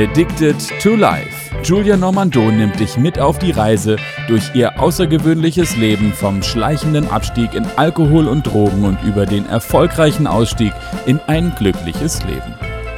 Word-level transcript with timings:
Addicted 0.00 0.56
to 0.80 0.96
Life. 0.96 1.54
Julia 1.62 1.94
Normando 1.94 2.50
nimmt 2.50 2.80
dich 2.80 2.96
mit 2.96 3.18
auf 3.18 3.38
die 3.38 3.50
Reise 3.50 3.96
durch 4.28 4.54
ihr 4.54 4.80
außergewöhnliches 4.80 5.76
Leben 5.76 6.14
vom 6.14 6.42
schleichenden 6.42 7.06
Abstieg 7.10 7.52
in 7.52 7.66
Alkohol 7.76 8.26
und 8.26 8.46
Drogen 8.46 8.86
und 8.86 9.02
über 9.02 9.26
den 9.26 9.44
erfolgreichen 9.44 10.26
Ausstieg 10.26 10.72
in 11.04 11.20
ein 11.26 11.52
glückliches 11.54 12.24
Leben. 12.24 12.54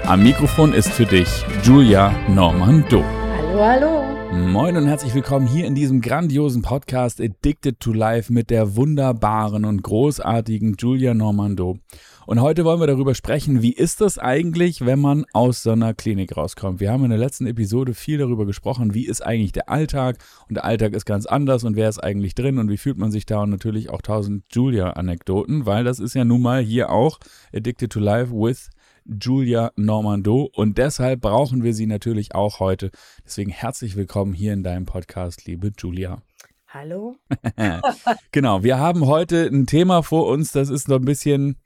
Am 0.06 0.22
Mikrofon 0.22 0.72
ist 0.72 0.90
für 0.90 1.06
dich 1.06 1.44
Julia 1.64 2.14
Normando. 2.28 3.02
Hallo, 3.36 3.64
hallo. 3.64 4.02
Moin 4.32 4.76
und 4.76 4.86
herzlich 4.86 5.12
willkommen 5.12 5.48
hier 5.48 5.66
in 5.66 5.74
diesem 5.74 6.02
grandiosen 6.02 6.62
Podcast 6.62 7.20
Addicted 7.20 7.80
to 7.80 7.92
Life 7.92 8.32
mit 8.32 8.48
der 8.48 8.76
wunderbaren 8.76 9.64
und 9.64 9.82
großartigen 9.82 10.76
Julia 10.78 11.14
Normando. 11.14 11.78
Und 12.24 12.40
heute 12.40 12.64
wollen 12.64 12.78
wir 12.78 12.86
darüber 12.86 13.16
sprechen, 13.16 13.62
wie 13.62 13.72
ist 13.72 14.00
das 14.00 14.16
eigentlich, 14.16 14.86
wenn 14.86 15.00
man 15.00 15.24
aus 15.32 15.64
so 15.64 15.72
einer 15.72 15.92
Klinik 15.92 16.36
rauskommt. 16.36 16.78
Wir 16.78 16.92
haben 16.92 17.02
in 17.02 17.10
der 17.10 17.18
letzten 17.18 17.46
Episode 17.46 17.94
viel 17.94 18.18
darüber 18.18 18.46
gesprochen, 18.46 18.94
wie 18.94 19.06
ist 19.06 19.26
eigentlich 19.26 19.50
der 19.50 19.68
Alltag 19.68 20.18
und 20.48 20.54
der 20.54 20.64
Alltag 20.64 20.92
ist 20.92 21.04
ganz 21.04 21.26
anders 21.26 21.64
und 21.64 21.74
wer 21.74 21.88
ist 21.88 21.98
eigentlich 21.98 22.36
drin 22.36 22.58
und 22.58 22.70
wie 22.70 22.76
fühlt 22.76 22.96
man 22.96 23.10
sich 23.10 23.26
da 23.26 23.42
und 23.42 23.50
natürlich 23.50 23.90
auch 23.90 24.02
tausend 24.02 24.44
Julia-Anekdoten, 24.52 25.66
weil 25.66 25.82
das 25.82 25.98
ist 25.98 26.14
ja 26.14 26.24
nun 26.24 26.42
mal 26.42 26.62
hier 26.62 26.90
auch 26.90 27.18
Addicted 27.52 27.90
to 27.90 27.98
Life 27.98 28.32
with 28.32 28.70
Julia 29.04 29.72
Normando 29.74 30.48
und 30.54 30.78
deshalb 30.78 31.22
brauchen 31.22 31.64
wir 31.64 31.74
sie 31.74 31.86
natürlich 31.86 32.36
auch 32.36 32.60
heute. 32.60 32.92
Deswegen 33.24 33.50
herzlich 33.50 33.96
willkommen 33.96 34.32
hier 34.32 34.52
in 34.52 34.62
deinem 34.62 34.86
Podcast, 34.86 35.46
liebe 35.46 35.72
Julia. 35.76 36.22
Hallo. 36.68 37.16
genau, 38.32 38.62
wir 38.62 38.78
haben 38.78 39.06
heute 39.06 39.44
ein 39.46 39.66
Thema 39.66 40.02
vor 40.02 40.28
uns, 40.28 40.52
das 40.52 40.70
ist 40.70 40.88
noch 40.88 41.00
ein 41.00 41.04
bisschen, 41.04 41.56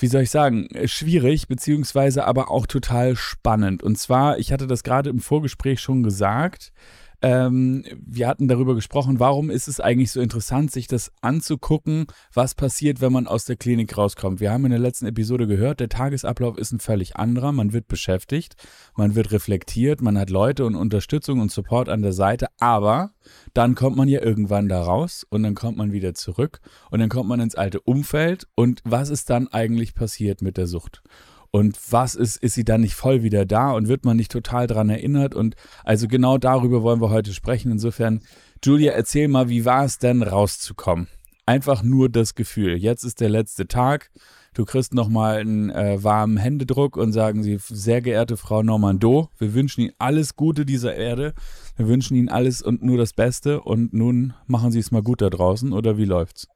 wie 0.00 0.06
soll 0.06 0.22
ich 0.22 0.30
sagen, 0.30 0.68
schwierig, 0.86 1.48
beziehungsweise 1.48 2.24
aber 2.24 2.50
auch 2.50 2.66
total 2.66 3.16
spannend. 3.16 3.82
Und 3.82 3.98
zwar, 3.98 4.38
ich 4.38 4.52
hatte 4.52 4.66
das 4.66 4.82
gerade 4.82 5.10
im 5.10 5.20
Vorgespräch 5.20 5.80
schon 5.80 6.02
gesagt, 6.02 6.72
ähm, 7.20 7.84
wir 8.00 8.28
hatten 8.28 8.46
darüber 8.46 8.74
gesprochen, 8.74 9.18
warum 9.18 9.50
ist 9.50 9.66
es 9.66 9.80
eigentlich 9.80 10.12
so 10.12 10.20
interessant, 10.20 10.70
sich 10.70 10.86
das 10.86 11.10
anzugucken, 11.20 12.06
was 12.32 12.54
passiert, 12.54 13.00
wenn 13.00 13.12
man 13.12 13.26
aus 13.26 13.44
der 13.44 13.56
Klinik 13.56 13.96
rauskommt. 13.96 14.40
Wir 14.40 14.52
haben 14.52 14.64
in 14.64 14.70
der 14.70 14.78
letzten 14.78 15.06
Episode 15.06 15.46
gehört, 15.46 15.80
der 15.80 15.88
Tagesablauf 15.88 16.56
ist 16.56 16.72
ein 16.72 16.78
völlig 16.78 17.16
anderer. 17.16 17.52
Man 17.52 17.72
wird 17.72 17.88
beschäftigt, 17.88 18.54
man 18.96 19.16
wird 19.16 19.32
reflektiert, 19.32 20.00
man 20.00 20.16
hat 20.16 20.30
Leute 20.30 20.64
und 20.64 20.76
Unterstützung 20.76 21.40
und 21.40 21.50
Support 21.50 21.88
an 21.88 22.02
der 22.02 22.12
Seite, 22.12 22.46
aber 22.60 23.10
dann 23.52 23.74
kommt 23.74 23.96
man 23.96 24.08
ja 24.08 24.22
irgendwann 24.22 24.68
da 24.68 24.80
raus 24.82 25.26
und 25.28 25.42
dann 25.42 25.54
kommt 25.54 25.76
man 25.76 25.92
wieder 25.92 26.14
zurück 26.14 26.60
und 26.90 27.00
dann 27.00 27.08
kommt 27.08 27.28
man 27.28 27.40
ins 27.40 27.56
alte 27.56 27.80
Umfeld 27.80 28.46
und 28.54 28.80
was 28.84 29.10
ist 29.10 29.28
dann 29.28 29.48
eigentlich 29.48 29.94
passiert 29.94 30.40
mit 30.40 30.56
der 30.56 30.68
Sucht? 30.68 31.02
Und 31.50 31.78
was 31.90 32.14
ist, 32.14 32.36
ist 32.36 32.54
sie 32.54 32.64
dann 32.64 32.82
nicht 32.82 32.94
voll 32.94 33.22
wieder 33.22 33.46
da 33.46 33.72
und 33.72 33.88
wird 33.88 34.04
man 34.04 34.16
nicht 34.16 34.30
total 34.30 34.66
dran 34.66 34.90
erinnert? 34.90 35.34
Und 35.34 35.54
also 35.84 36.06
genau 36.08 36.38
darüber 36.38 36.82
wollen 36.82 37.00
wir 37.00 37.10
heute 37.10 37.32
sprechen. 37.32 37.72
Insofern, 37.72 38.20
Julia, 38.62 38.92
erzähl 38.92 39.28
mal, 39.28 39.48
wie 39.48 39.64
war 39.64 39.84
es 39.84 39.98
denn 39.98 40.22
rauszukommen? 40.22 41.08
Einfach 41.46 41.82
nur 41.82 42.10
das 42.10 42.34
Gefühl. 42.34 42.76
Jetzt 42.76 43.04
ist 43.04 43.20
der 43.20 43.30
letzte 43.30 43.66
Tag. 43.66 44.10
Du 44.52 44.64
kriegst 44.64 44.92
nochmal 44.92 45.38
einen 45.38 45.70
äh, 45.70 46.02
warmen 46.02 46.36
Händedruck 46.36 46.96
und 46.96 47.12
sagen 47.12 47.42
sie, 47.42 47.58
sehr 47.60 48.02
geehrte 48.02 48.36
Frau 48.36 48.62
Normando, 48.62 49.28
wir 49.38 49.54
wünschen 49.54 49.82
Ihnen 49.82 49.92
alles 49.98 50.36
Gute 50.36 50.66
dieser 50.66 50.94
Erde. 50.94 51.32
Wir 51.76 51.86
wünschen 51.86 52.16
Ihnen 52.16 52.28
alles 52.28 52.60
und 52.60 52.82
nur 52.82 52.98
das 52.98 53.12
Beste. 53.12 53.60
Und 53.60 53.94
nun 53.94 54.34
machen 54.46 54.72
Sie 54.72 54.80
es 54.80 54.90
mal 54.90 55.02
gut 55.02 55.22
da 55.22 55.30
draußen 55.30 55.72
oder 55.72 55.96
wie 55.96 56.06
läuft's? 56.06 56.48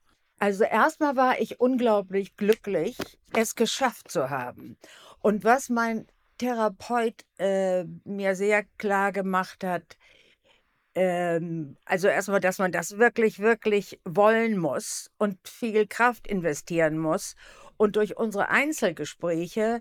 Also 0.43 0.65
erstmal 0.65 1.15
war 1.15 1.41
ich 1.41 1.61
unglaublich 1.61 2.37
glücklich, 2.37 2.97
es 3.33 3.55
geschafft 3.55 4.11
zu 4.11 4.29
haben. 4.29 4.77
Und 5.21 5.45
was 5.45 5.69
mein 5.69 6.09
Therapeut 6.37 7.25
äh, 7.39 7.85
mir 8.03 8.35
sehr 8.35 8.65
klar 8.77 9.13
gemacht 9.13 9.63
hat, 9.63 9.97
ähm, 10.97 11.77
also 11.85 12.09
erstmal, 12.09 12.41
dass 12.41 12.59
man 12.59 12.73
das 12.73 12.99
wirklich, 12.99 13.39
wirklich 13.39 14.01
wollen 14.05 14.59
muss 14.59 15.13
und 15.17 15.39
viel 15.47 15.87
Kraft 15.87 16.27
investieren 16.27 16.99
muss. 16.99 17.37
Und 17.77 17.95
durch 17.95 18.17
unsere 18.17 18.49
Einzelgespräche 18.49 19.81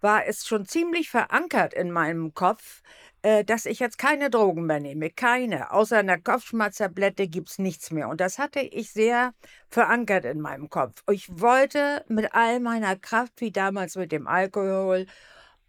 war 0.00 0.26
es 0.26 0.46
schon 0.46 0.64
ziemlich 0.64 1.10
verankert 1.10 1.74
in 1.74 1.90
meinem 1.90 2.32
Kopf, 2.32 2.80
äh, 3.22 3.44
dass 3.44 3.66
ich 3.66 3.78
jetzt 3.80 3.98
keine 3.98 4.30
Drogen 4.30 4.66
mehr 4.66 4.80
nehme. 4.80 5.10
Keine. 5.10 5.72
Außer 5.72 5.98
einer 5.98 6.18
Kopfschmerztablette 6.18 7.28
gibt 7.28 7.50
es 7.50 7.58
nichts 7.58 7.90
mehr. 7.90 8.08
Und 8.08 8.20
das 8.20 8.38
hatte 8.38 8.60
ich 8.60 8.92
sehr 8.92 9.34
verankert 9.68 10.24
in 10.24 10.40
meinem 10.40 10.70
Kopf. 10.70 11.02
Ich 11.10 11.28
wollte 11.40 12.04
mit 12.08 12.34
all 12.34 12.60
meiner 12.60 12.96
Kraft, 12.96 13.40
wie 13.40 13.50
damals 13.50 13.96
mit 13.96 14.12
dem 14.12 14.26
Alkohol, 14.26 15.06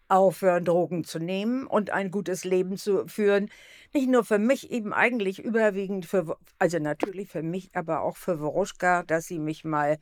aufhören, 0.09 0.65
Drogen 0.65 1.03
zu 1.03 1.19
nehmen 1.19 1.67
und 1.67 1.91
ein 1.91 2.11
gutes 2.11 2.43
Leben 2.43 2.77
zu 2.77 3.07
führen. 3.07 3.49
Nicht 3.93 4.09
nur 4.09 4.23
für 4.25 4.39
mich, 4.39 4.71
eben 4.71 4.93
eigentlich 4.93 5.39
überwiegend 5.39 6.05
für, 6.05 6.37
also 6.57 6.79
natürlich 6.79 7.29
für 7.29 7.43
mich, 7.43 7.69
aber 7.73 8.01
auch 8.01 8.17
für 8.17 8.39
Woruschka, 8.39 9.03
dass 9.03 9.27
sie 9.27 9.39
mich 9.39 9.63
mal 9.63 9.99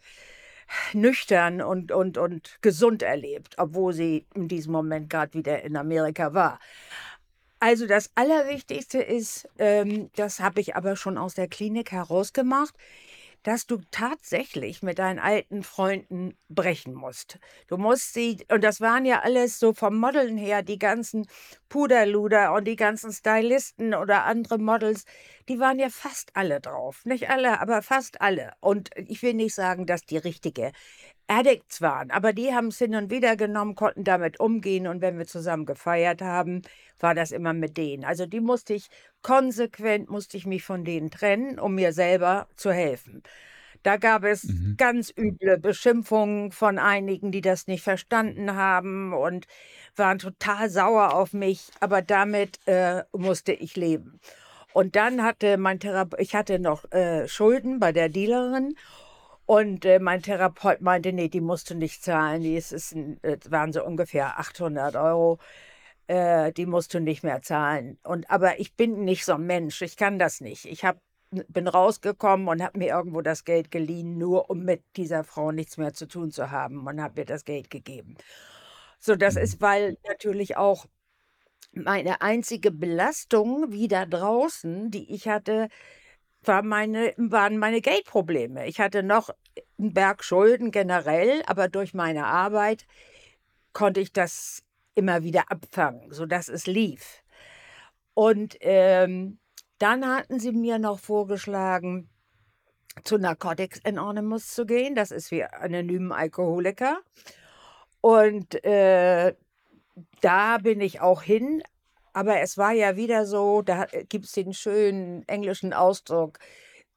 nüchtern 0.93 1.61
und, 1.61 1.91
und, 1.91 2.17
und 2.17 2.57
gesund 2.61 3.03
erlebt, 3.03 3.55
obwohl 3.57 3.93
sie 3.93 4.25
in 4.33 4.47
diesem 4.47 4.73
Moment 4.73 5.09
gerade 5.09 5.33
wieder 5.33 5.61
in 5.63 5.77
Amerika 5.77 6.33
war. 6.33 6.59
Also 7.59 7.87
das 7.87 8.11
Allerwichtigste 8.15 8.99
ist, 8.99 9.49
ähm, 9.57 10.11
das 10.15 10.39
habe 10.39 10.61
ich 10.61 10.75
aber 10.75 10.95
schon 10.95 11.17
aus 11.17 11.33
der 11.33 11.47
Klinik 11.47 11.91
herausgemacht, 11.91 12.75
dass 13.43 13.65
du 13.65 13.79
tatsächlich 13.91 14.83
mit 14.83 14.99
deinen 14.99 15.19
alten 15.19 15.63
Freunden 15.63 16.37
brechen 16.49 16.93
musst. 16.93 17.39
Du 17.67 17.77
musst 17.77 18.13
sie, 18.13 18.45
und 18.51 18.63
das 18.63 18.81
waren 18.81 19.05
ja 19.05 19.21
alles 19.21 19.57
so 19.59 19.73
vom 19.73 19.97
Modeln 19.97 20.37
her, 20.37 20.63
die 20.63 20.77
ganzen 20.77 21.27
Puderluder 21.69 22.53
und 22.53 22.65
die 22.65 22.75
ganzen 22.75 23.11
Stylisten 23.11 23.93
oder 23.93 24.25
andere 24.25 24.57
Models, 24.57 25.05
die 25.47 25.59
waren 25.59 25.79
ja 25.79 25.89
fast 25.89 26.35
alle 26.35 26.59
drauf. 26.59 27.05
Nicht 27.05 27.29
alle, 27.29 27.59
aber 27.61 27.81
fast 27.81 28.21
alle. 28.21 28.51
Und 28.59 28.89
ich 28.95 29.21
will 29.23 29.33
nicht 29.33 29.55
sagen, 29.55 29.85
dass 29.85 30.01
die 30.01 30.17
richtige 30.17 30.71
Addicts 31.27 31.81
waren, 31.81 32.09
aber 32.11 32.31
die 32.33 32.53
haben 32.53 32.67
es 32.67 32.77
hin 32.77 32.95
und 32.95 33.11
wieder 33.11 33.35
genommen, 33.35 33.75
konnten 33.75 34.03
damit 34.03 34.39
umgehen 34.39 34.87
und 34.87 35.01
wenn 35.01 35.17
wir 35.17 35.27
zusammen 35.27 35.65
gefeiert 35.65 36.21
haben, 36.21 36.61
war 36.99 37.15
das 37.15 37.31
immer 37.31 37.53
mit 37.53 37.77
denen. 37.77 38.05
Also 38.05 38.25
die 38.25 38.39
musste 38.39 38.73
ich 38.73 38.87
konsequent, 39.21 40.09
musste 40.09 40.37
ich 40.37 40.45
mich 40.45 40.63
von 40.63 40.85
denen 40.85 41.11
trennen, 41.11 41.59
um 41.59 41.75
mir 41.75 41.91
selber 41.91 42.47
zu 42.55 42.71
helfen. 42.71 43.23
Da 43.83 43.97
gab 43.97 44.23
es 44.23 44.45
mhm. 44.45 44.75
ganz 44.77 45.13
üble 45.17 45.57
Beschimpfungen 45.57 46.51
von 46.51 46.79
einigen, 46.79 47.31
die 47.31 47.41
das 47.41 47.67
nicht 47.67 47.83
verstanden 47.83 48.55
haben 48.55 49.13
und 49.13 49.47
waren 49.95 50.19
total 50.19 50.69
sauer 50.69 51.13
auf 51.13 51.33
mich, 51.33 51.69
aber 51.79 52.01
damit 52.01 52.59
äh, 52.67 53.03
musste 53.11 53.53
ich 53.53 53.75
leben. 53.75 54.19
Und 54.73 54.95
dann 54.95 55.23
hatte 55.23 55.57
mein 55.57 55.79
Therapeut, 55.79 56.19
ich 56.19 56.35
hatte 56.35 56.59
noch 56.59 56.91
äh, 56.91 57.27
Schulden 57.27 57.79
bei 57.79 57.91
der 57.91 58.09
Dealerin 58.09 58.75
und 59.47 59.85
äh, 59.85 59.99
mein 59.99 60.21
Therapeut 60.21 60.81
meinte, 60.81 61.13
nee, 61.13 61.29
die 61.29 61.39
musst 61.39 61.69
du 61.69 61.75
nicht 61.75 62.03
zahlen. 62.03 62.41
Die 62.41 62.57
ist, 62.57 62.73
ist, 62.73 62.93
äh, 62.93 63.37
waren 63.49 63.71
so 63.71 63.83
ungefähr 63.83 64.37
800 64.39 64.97
Euro. 64.97 65.39
Äh, 66.07 66.51
die 66.51 66.65
musst 66.65 66.93
du 66.93 66.99
nicht 66.99 67.23
mehr 67.23 67.41
zahlen. 67.41 67.97
Und 68.03 68.29
aber 68.29 68.59
ich 68.59 68.75
bin 68.75 69.05
nicht 69.05 69.23
so 69.23 69.35
ein 69.35 69.45
Mensch. 69.45 69.81
Ich 69.81 69.95
kann 69.95 70.19
das 70.19 70.41
nicht. 70.41 70.65
Ich 70.65 70.83
hab, 70.83 70.99
bin 71.31 71.69
rausgekommen 71.69 72.49
und 72.49 72.61
habe 72.61 72.77
mir 72.77 72.89
irgendwo 72.89 73.21
das 73.21 73.45
Geld 73.45 73.71
geliehen, 73.71 74.17
nur 74.17 74.49
um 74.49 74.65
mit 74.65 74.83
dieser 74.97 75.23
Frau 75.23 75.53
nichts 75.53 75.77
mehr 75.77 75.93
zu 75.93 76.07
tun 76.09 76.29
zu 76.29 76.51
haben 76.51 76.85
und 76.85 77.01
habe 77.01 77.21
mir 77.21 77.25
das 77.25 77.45
Geld 77.45 77.69
gegeben. 77.69 78.17
So, 78.99 79.15
das 79.15 79.35
mhm. 79.35 79.41
ist, 79.43 79.61
weil 79.61 79.97
natürlich 80.05 80.57
auch 80.57 80.87
meine 81.71 82.21
einzige 82.21 82.71
Belastung 82.71 83.71
wieder 83.71 84.05
draußen, 84.05 84.91
die 84.91 85.13
ich 85.13 85.29
hatte, 85.29 85.69
war 86.47 86.63
meine, 86.63 87.13
waren 87.17 87.57
meine 87.57 87.81
Geldprobleme. 87.81 88.67
Ich 88.67 88.79
hatte 88.79 89.03
noch 89.03 89.29
einen 89.77 89.93
Berg 89.93 90.23
Schulden 90.23 90.71
generell, 90.71 91.41
aber 91.45 91.67
durch 91.67 91.93
meine 91.93 92.25
Arbeit 92.25 92.85
konnte 93.73 93.99
ich 93.99 94.11
das 94.11 94.63
immer 94.95 95.23
wieder 95.23 95.51
abfangen, 95.51 96.11
sodass 96.11 96.49
es 96.49 96.65
lief. 96.65 97.23
Und 98.13 98.57
ähm, 98.61 99.39
dann 99.77 100.07
hatten 100.07 100.39
sie 100.39 100.51
mir 100.51 100.79
noch 100.79 100.99
vorgeschlagen, 100.99 102.09
zu 103.03 103.17
Narcotics 103.19 103.85
Anonymous 103.85 104.53
zu 104.53 104.65
gehen. 104.65 104.95
Das 104.95 105.11
ist 105.11 105.29
wie 105.29 105.43
anonymen 105.43 106.11
Alkoholiker. 106.11 106.99
Und 108.01 108.63
äh, 108.63 109.35
da 110.21 110.57
bin 110.57 110.81
ich 110.81 111.01
auch 111.01 111.21
hin, 111.21 111.61
aber 112.17 112.41
es 112.41 112.57
war 112.57 112.71
ja 112.71 112.95
wieder 112.95 113.27
so, 113.27 113.61
da 113.61 113.85
gibt 114.09 114.25
es 114.25 114.31
den 114.31 114.51
schönen 114.51 115.21
englischen 115.27 115.71
Ausdruck, 115.71 116.39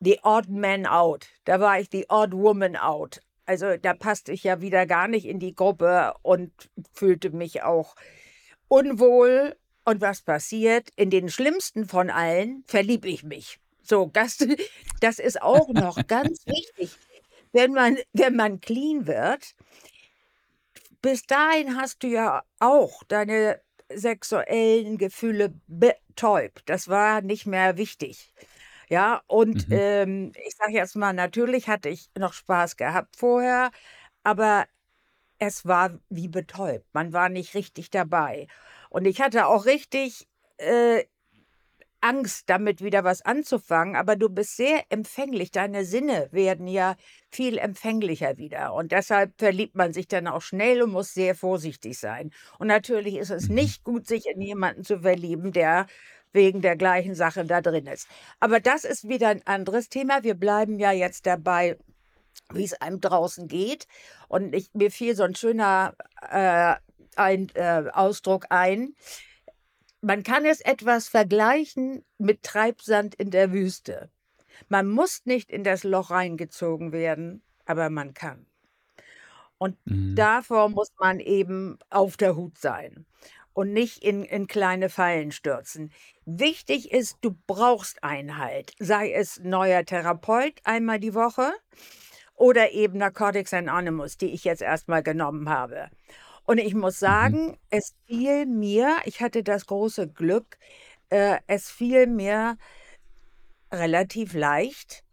the 0.01 0.19
odd 0.23 0.49
man 0.49 0.87
out. 0.87 1.27
Da 1.45 1.61
war 1.61 1.79
ich 1.79 1.91
die 1.91 2.07
odd 2.09 2.35
woman 2.35 2.75
out. 2.75 3.21
Also 3.45 3.77
da 3.77 3.93
passte 3.93 4.33
ich 4.33 4.45
ja 4.45 4.63
wieder 4.63 4.87
gar 4.87 5.09
nicht 5.09 5.27
in 5.27 5.39
die 5.39 5.55
Gruppe 5.55 6.15
und 6.23 6.51
fühlte 6.95 7.29
mich 7.29 7.63
auch 7.63 7.97
unwohl. 8.69 9.57
Und 9.85 10.01
was 10.01 10.23
passiert? 10.23 10.89
In 10.97 11.11
den 11.11 11.29
schlimmsten 11.29 11.87
von 11.87 12.09
allen 12.09 12.65
verlieb 12.67 13.05
ich 13.05 13.23
mich. 13.23 13.61
So, 13.83 14.09
das, 14.15 14.39
das 15.01 15.19
ist 15.19 15.43
auch 15.43 15.69
noch 15.69 15.99
ganz 16.07 16.47
wichtig. 16.47 16.97
Wenn 17.53 17.75
man, 17.75 17.99
wenn 18.15 18.37
man 18.37 18.63
clean 18.63 19.07
wird, 19.07 19.55
bis 21.03 21.27
dahin 21.27 21.77
hast 21.77 22.03
du 22.05 22.07
ja 22.07 22.43
auch 22.59 23.03
deine 23.05 23.61
sexuellen 23.95 24.99
Gefühle 24.99 25.55
betäubt. 25.67 26.63
Das 26.69 26.89
war 26.89 27.21
nicht 27.23 27.47
mehr 27.47 27.77
wichtig. 27.77 28.33
Ja, 28.89 29.23
und 29.29 29.67
Mhm. 29.67 29.71
ähm, 29.71 30.33
ich 30.47 30.55
sage 30.57 30.73
jetzt 30.75 30.97
mal, 30.97 31.13
natürlich 31.15 31.69
hatte 31.69 31.89
ich 31.91 32.11
noch 32.19 32.33
Spaß 32.35 32.77
gehabt 32.77 33.17
vorher, 33.17 33.71
aber 34.25 34.67
es 35.39 35.67
war 35.67 35.99
wie 36.11 36.29
betäubt. 36.29 36.87
Man 36.95 37.13
war 37.13 37.29
nicht 37.29 37.55
richtig 37.55 37.91
dabei. 37.91 38.47
Und 38.91 39.07
ich 39.07 39.21
hatte 39.21 39.47
auch 39.47 39.67
richtig 39.67 40.29
äh, 40.59 41.05
Angst, 42.01 42.49
damit 42.49 42.83
wieder 42.83 43.05
was 43.05 43.23
anzufangen, 43.23 43.97
aber 43.97 44.17
du 44.17 44.29
bist 44.29 44.57
sehr 44.57 44.85
empfänglich. 44.89 45.51
Deine 45.51 45.85
Sinne 45.85 46.29
werden 46.33 46.67
ja 46.67 46.97
viel 47.31 47.59
empfänglicher 47.59 48.39
wieder. 48.39 48.75
Und 48.75 48.93
deshalb 48.93 49.35
verliebt 49.39 49.75
man 49.77 49.93
sich 49.93 50.09
dann 50.09 50.27
auch 50.27 50.43
schnell 50.43 50.83
und 50.83 50.93
muss 50.93 51.13
sehr 51.15 51.35
vorsichtig 51.35 51.99
sein. 51.99 52.31
Und 52.59 52.69
natürlich 52.69 53.17
ist 53.17 53.31
es 53.31 53.49
Mhm. 53.49 53.55
nicht 53.55 53.85
gut, 53.85 54.07
sich 54.07 54.27
in 54.27 54.41
jemanden 54.41 54.85
zu 54.85 55.01
verlieben, 55.01 55.53
der 55.53 55.87
wegen 56.33 56.63
der 56.63 56.77
gleichen 56.77 57.15
Sache 57.15 57.45
da 57.45 57.61
drin 57.61 57.87
ist. 57.87 58.09
Aber 58.39 58.61
das 58.61 58.85
ist 58.85 59.09
wieder 59.09 59.29
ein 59.29 59.47
anderes 59.47 59.89
Thema. 59.89 60.23
Wir 60.23 60.35
bleiben 60.35 60.79
ja 60.79 60.93
jetzt 60.93 61.27
dabei, 61.27 61.77
wie 62.53 62.65
es 62.65 62.75
einem 62.81 63.01
draußen 63.01 63.49
geht. 63.49 63.87
Und 64.29 64.55
ich, 64.55 64.71
mir 64.75 64.91
fiel 64.91 65.15
so 65.17 65.25
ein 65.25 65.35
schöner 65.35 65.95
äh, 66.31 66.75
ein, 67.17 67.49
äh, 67.55 67.85
Ausdruck 67.93 68.47
ein. 68.51 68.95
Man 70.03 70.23
kann 70.23 70.45
es 70.45 70.61
etwas 70.61 71.09
vergleichen 71.09 72.05
mit 72.19 72.43
Treibsand 72.43 73.15
in 73.15 73.31
der 73.31 73.53
Wüste. 73.53 74.11
Man 74.69 74.89
muss 74.89 75.23
nicht 75.27 75.51
in 75.51 75.65
das 75.65 75.85
Loch 75.85 76.11
reingezogen 76.11 76.93
werden, 76.93 77.43
aber 77.67 77.91
man 77.91 78.15
kann. 78.15 78.47
Und 79.59 79.77
Mhm. 79.85 80.15
davor 80.17 80.69
muss 80.71 80.91
man 80.99 81.21
eben 81.21 81.79
auf 81.91 82.17
der 82.17 82.37
Hut 82.37 82.59
sein 82.59 83.07
und 83.53 83.73
nicht 83.73 84.03
in, 84.03 84.25
in 84.25 84.47
kleine 84.47 84.89
Fallen 84.89 85.33
stürzen. 85.33 85.93
Wichtig 86.25 86.93
ist, 86.93 87.19
du 87.21 87.37
brauchst 87.47 88.03
Einhalt, 88.03 88.73
sei 88.79 89.13
es 89.13 89.39
neuer 89.41 89.85
Therapeut 89.85 90.55
einmal 90.65 90.99
die 91.01 91.15
Woche 91.15 91.53
oder 92.35 92.73
eben 92.73 92.99
Narcotics 92.99 93.53
Anonymous, 93.55 94.17
die 94.17 94.31
ich 94.33 94.45
jetzt 94.45 94.63
erstmal 94.63 95.03
genommen 95.03 95.49
habe. 95.51 95.91
Und 96.45 96.59
ich 96.59 96.75
muss 96.75 96.99
Mhm. 97.05 97.39
sagen, 97.39 97.57
es 97.71 97.95
fiel 98.07 98.47
mir, 98.47 98.97
ich 99.05 99.21
hatte 99.21 99.43
das 99.43 99.67
große 99.67 100.09
Glück, 100.09 100.59
äh, 101.11 101.39
es 101.47 101.71
fiel 101.71 102.07
mir 102.07 102.57
relativ 103.73 104.35
leicht, 104.35 105.05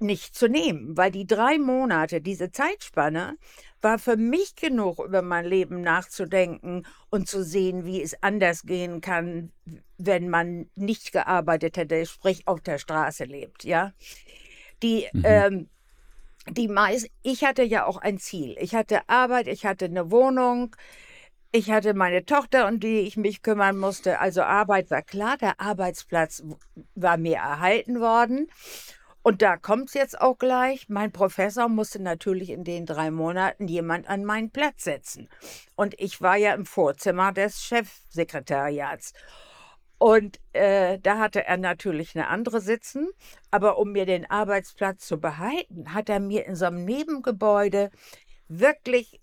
nicht 0.00 0.34
zu 0.36 0.48
nehmen, 0.48 0.96
weil 0.96 1.10
die 1.10 1.26
drei 1.26 1.58
Monate, 1.58 2.20
diese 2.20 2.52
Zeitspanne, 2.52 3.36
war 3.82 3.98
für 3.98 4.16
mich 4.16 4.54
genug, 4.56 5.00
über 5.00 5.22
mein 5.22 5.44
Leben 5.44 5.80
nachzudenken 5.82 6.84
und 7.10 7.28
zu 7.28 7.44
sehen, 7.44 7.84
wie 7.84 8.02
es 8.02 8.22
anders 8.22 8.62
gehen 8.62 9.00
kann, 9.00 9.52
wenn 9.98 10.28
man 10.28 10.70
nicht 10.76 11.12
gearbeitet 11.12 11.76
hätte, 11.78 12.06
sprich 12.06 12.46
auf 12.48 12.60
der 12.60 12.78
Straße 12.78 13.24
lebt, 13.24 13.64
ja. 13.64 13.92
Die, 14.82 15.08
Mhm. 15.12 15.22
ähm, 15.24 15.70
die 16.50 16.68
meist, 16.68 17.08
ich 17.22 17.44
hatte 17.44 17.62
ja 17.62 17.86
auch 17.86 17.98
ein 17.98 18.18
Ziel. 18.18 18.56
Ich 18.60 18.74
hatte 18.74 19.08
Arbeit, 19.08 19.48
ich 19.48 19.66
hatte 19.66 19.86
eine 19.86 20.10
Wohnung, 20.10 20.74
ich 21.50 21.70
hatte 21.70 21.94
meine 21.94 22.26
Tochter, 22.26 22.68
um 22.68 22.78
die 22.78 23.00
ich 23.00 23.16
mich 23.16 23.42
kümmern 23.42 23.78
musste. 23.78 24.18
Also 24.18 24.42
Arbeit 24.42 24.90
war 24.90 25.02
klar, 25.02 25.36
der 25.38 25.60
Arbeitsplatz 25.60 26.42
war 26.94 27.16
mir 27.16 27.36
erhalten 27.36 28.00
worden. 28.00 28.48
Und 29.22 29.42
da 29.42 29.56
kommt 29.56 29.88
es 29.88 29.94
jetzt 29.94 30.20
auch 30.20 30.38
gleich. 30.38 30.88
Mein 30.88 31.12
Professor 31.12 31.68
musste 31.68 32.02
natürlich 32.02 32.50
in 32.50 32.64
den 32.64 32.86
drei 32.86 33.10
Monaten 33.10 33.66
jemand 33.66 34.08
an 34.08 34.24
meinen 34.24 34.50
Platz 34.50 34.84
setzen. 34.84 35.28
Und 35.74 35.94
ich 35.98 36.20
war 36.20 36.36
ja 36.36 36.54
im 36.54 36.66
Vorzimmer 36.66 37.32
des 37.32 37.62
Chefsekretariats. 37.62 39.12
Und 39.98 40.38
äh, 40.52 40.98
da 41.00 41.18
hatte 41.18 41.44
er 41.44 41.56
natürlich 41.56 42.14
eine 42.16 42.28
andere 42.28 42.60
sitzen. 42.60 43.08
Aber 43.50 43.78
um 43.78 43.92
mir 43.92 44.06
den 44.06 44.30
Arbeitsplatz 44.30 45.06
zu 45.06 45.18
behalten, 45.20 45.92
hat 45.94 46.08
er 46.08 46.20
mir 46.20 46.46
in 46.46 46.54
so 46.56 46.66
einem 46.66 46.84
Nebengebäude 46.84 47.90
wirklich, 48.48 49.20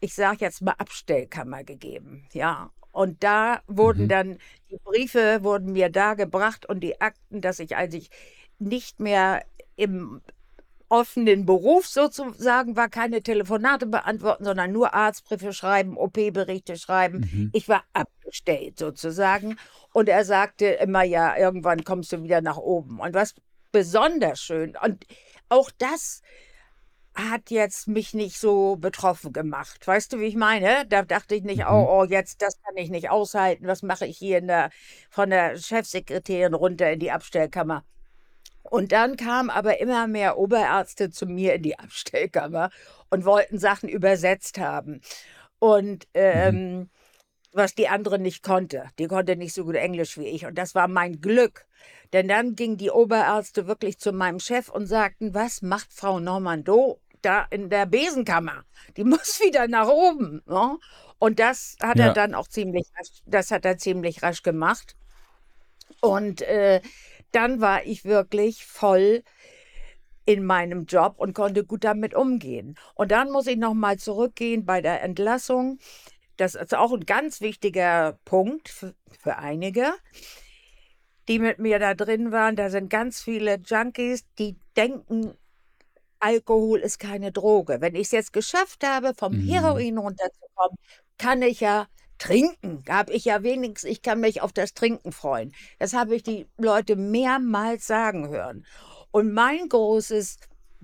ich 0.00 0.14
sage 0.14 0.38
jetzt 0.40 0.62
mal, 0.62 0.74
Abstellkammer 0.78 1.64
gegeben. 1.64 2.26
Ja. 2.32 2.70
Und 2.92 3.24
da 3.24 3.60
wurden 3.66 4.04
Mhm. 4.04 4.08
dann, 4.08 4.38
die 4.70 4.78
Briefe 4.84 5.42
wurden 5.42 5.72
mir 5.72 5.90
da 5.90 6.14
gebracht 6.14 6.66
und 6.66 6.80
die 6.80 7.00
Akten, 7.00 7.40
dass 7.40 7.58
ich 7.58 7.76
eigentlich 7.76 8.10
nicht 8.58 9.00
mehr 9.00 9.44
im 9.76 10.22
offenen 10.94 11.44
Beruf 11.44 11.86
sozusagen 11.86 12.76
war, 12.76 12.88
keine 12.88 13.22
Telefonate 13.22 13.86
beantworten, 13.86 14.44
sondern 14.44 14.72
nur 14.72 14.94
Arztbriefe 14.94 15.52
schreiben, 15.52 15.96
OP-Berichte 15.96 16.76
schreiben. 16.76 17.28
Mhm. 17.32 17.50
Ich 17.52 17.68
war 17.68 17.82
abgestellt 17.92 18.78
sozusagen. 18.78 19.56
Und 19.92 20.08
er 20.08 20.24
sagte 20.24 20.66
immer, 20.66 21.02
ja, 21.02 21.36
irgendwann 21.36 21.84
kommst 21.84 22.12
du 22.12 22.22
wieder 22.22 22.40
nach 22.40 22.56
oben. 22.58 23.00
Und 23.00 23.14
was 23.14 23.34
besonders 23.72 24.40
schön, 24.40 24.76
und 24.82 25.04
auch 25.48 25.70
das 25.78 26.22
hat 27.14 27.50
jetzt 27.50 27.86
mich 27.86 28.12
nicht 28.14 28.38
so 28.40 28.76
betroffen 28.76 29.32
gemacht. 29.32 29.86
Weißt 29.86 30.12
du, 30.12 30.18
wie 30.20 30.24
ich 30.26 30.34
meine? 30.36 30.84
Da 30.88 31.02
dachte 31.02 31.34
ich 31.36 31.44
nicht, 31.44 31.58
Mhm. 31.60 31.70
oh, 31.70 32.00
oh, 32.00 32.04
jetzt, 32.04 32.42
das 32.42 32.60
kann 32.62 32.76
ich 32.76 32.90
nicht 32.90 33.10
aushalten. 33.10 33.66
Was 33.66 33.82
mache 33.82 34.06
ich 34.06 34.18
hier 34.18 34.38
in 34.38 34.48
der, 34.48 34.70
von 35.10 35.30
der 35.30 35.56
Chefsekretärin 35.56 36.54
runter 36.54 36.90
in 36.92 36.98
die 37.00 37.12
Abstellkammer? 37.12 37.84
Und 38.64 38.92
dann 38.92 39.16
kamen 39.16 39.50
aber 39.50 39.80
immer 39.80 40.06
mehr 40.06 40.38
Oberärzte 40.38 41.10
zu 41.10 41.26
mir 41.26 41.54
in 41.54 41.62
die 41.62 41.78
Abstellkammer 41.78 42.70
und 43.10 43.24
wollten 43.24 43.58
Sachen 43.58 43.88
übersetzt 43.88 44.58
haben. 44.58 45.00
Und 45.58 46.06
Mhm. 46.14 46.14
ähm, 46.14 46.90
was 47.52 47.74
die 47.74 47.88
andere 47.88 48.18
nicht 48.18 48.42
konnte. 48.42 48.90
Die 48.98 49.06
konnte 49.06 49.36
nicht 49.36 49.54
so 49.54 49.64
gut 49.64 49.76
Englisch 49.76 50.18
wie 50.18 50.26
ich. 50.26 50.46
Und 50.46 50.56
das 50.56 50.74
war 50.74 50.88
mein 50.88 51.20
Glück. 51.20 51.66
Denn 52.12 52.28
dann 52.28 52.56
gingen 52.56 52.76
die 52.78 52.90
Oberärzte 52.90 53.66
wirklich 53.66 53.98
zu 53.98 54.12
meinem 54.12 54.40
Chef 54.40 54.68
und 54.68 54.86
sagten, 54.86 55.34
was 55.34 55.62
macht 55.62 55.92
Frau 55.92 56.20
Normando 56.20 57.00
da 57.22 57.46
in 57.50 57.70
der 57.70 57.86
Besenkammer? 57.86 58.64
Die 58.96 59.04
muss 59.04 59.40
wieder 59.40 59.68
nach 59.68 59.88
oben. 59.88 60.42
Ne? 60.46 60.78
Und 61.18 61.38
das 61.38 61.76
hat 61.82 62.00
er 62.00 62.06
Ja. 62.06 62.12
dann 62.12 62.34
auch 62.34 62.48
ziemlich 62.48 62.86
rasch, 62.98 63.22
das 63.26 63.50
hat 63.50 63.64
er 63.64 63.78
ziemlich 63.78 64.22
rasch 64.22 64.42
gemacht. 64.42 64.96
Und 66.00 66.42
äh, 66.42 66.80
dann 67.34 67.60
war 67.60 67.84
ich 67.84 68.04
wirklich 68.04 68.64
voll 68.66 69.22
in 70.26 70.44
meinem 70.44 70.86
Job 70.86 71.14
und 71.18 71.34
konnte 71.34 71.64
gut 71.64 71.84
damit 71.84 72.14
umgehen. 72.14 72.76
Und 72.94 73.10
dann 73.10 73.30
muss 73.30 73.46
ich 73.46 73.56
noch 73.56 73.74
mal 73.74 73.98
zurückgehen 73.98 74.64
bei 74.64 74.80
der 74.80 75.02
Entlassung. 75.02 75.78
Das 76.36 76.54
ist 76.54 76.74
auch 76.74 76.92
ein 76.92 77.06
ganz 77.06 77.40
wichtiger 77.40 78.18
Punkt 78.24 78.68
für, 78.68 78.94
für 79.20 79.36
einige, 79.36 79.92
die 81.28 81.38
mit 81.38 81.58
mir 81.58 81.78
da 81.78 81.94
drin 81.94 82.32
waren. 82.32 82.56
Da 82.56 82.70
sind 82.70 82.90
ganz 82.90 83.22
viele 83.22 83.56
Junkies, 83.56 84.24
die 84.38 84.56
denken, 84.76 85.34
Alkohol 86.20 86.80
ist 86.80 86.98
keine 86.98 87.32
Droge. 87.32 87.80
Wenn 87.80 87.94
ich 87.94 88.02
es 88.02 88.12
jetzt 88.12 88.32
geschafft 88.32 88.84
habe, 88.84 89.14
vom 89.16 89.32
Mhm. 89.34 89.48
Heroin 89.48 89.98
runterzukommen, 89.98 90.78
kann 91.18 91.42
ich 91.42 91.60
ja 91.60 91.86
trinken. 92.18 92.82
Da 92.84 92.94
habe 92.98 93.12
ich 93.12 93.24
ja 93.24 93.42
wenigstens, 93.42 93.90
ich 93.90 94.02
kann 94.02 94.20
mich 94.20 94.40
auf 94.42 94.52
das 94.52 94.74
Trinken 94.74 95.12
freuen. 95.12 95.52
Das 95.78 95.92
habe 95.94 96.14
ich 96.16 96.22
die 96.22 96.46
Leute 96.58 96.96
mehrmals 96.96 97.86
sagen 97.86 98.28
hören. 98.28 98.64
Und 99.10 99.32
mein 99.32 99.68
großes 99.68 100.38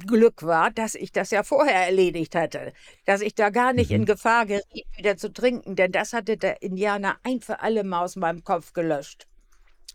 Glück 0.06 0.42
war, 0.44 0.70
dass 0.70 0.94
ich 0.94 1.12
das 1.12 1.30
ja 1.30 1.42
vorher 1.42 1.84
erledigt 1.86 2.34
hatte, 2.34 2.72
dass 3.04 3.20
ich 3.20 3.34
da 3.34 3.50
gar 3.50 3.72
nicht 3.74 3.92
in 3.92 4.02
Mhm. 4.02 4.06
Gefahr 4.06 4.46
geriet, 4.46 4.86
wieder 4.96 5.16
zu 5.16 5.32
trinken, 5.32 5.76
denn 5.76 5.92
das 5.92 6.12
hatte 6.14 6.36
der 6.38 6.62
Indianer 6.62 7.18
ein 7.22 7.40
für 7.40 7.60
alle 7.60 7.84
Mal 7.84 8.04
aus 8.04 8.16
meinem 8.16 8.42
Kopf 8.44 8.72
gelöscht. 8.72 9.26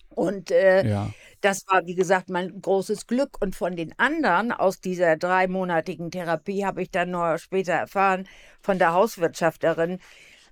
Und 0.10 0.52
äh, 0.52 0.86
Ja. 0.86 1.14
das 1.42 1.66
war, 1.68 1.86
wie 1.86 1.96
gesagt, 1.96 2.30
mein 2.30 2.62
großes 2.62 3.08
Glück. 3.08 3.38
Und 3.42 3.56
von 3.56 3.76
den 3.76 3.98
anderen 4.00 4.52
aus 4.52 4.80
dieser 4.82 5.18
dreimonatigen 5.18 6.12
Therapie 6.12 6.66
habe 6.66 6.82
ich 6.84 6.92
dann 6.92 7.12
nur 7.12 7.38
später 7.38 7.74
erfahren 7.74 8.28
von 8.62 8.80
der 8.80 8.94
Hauswirtschafterin, 8.94 10.00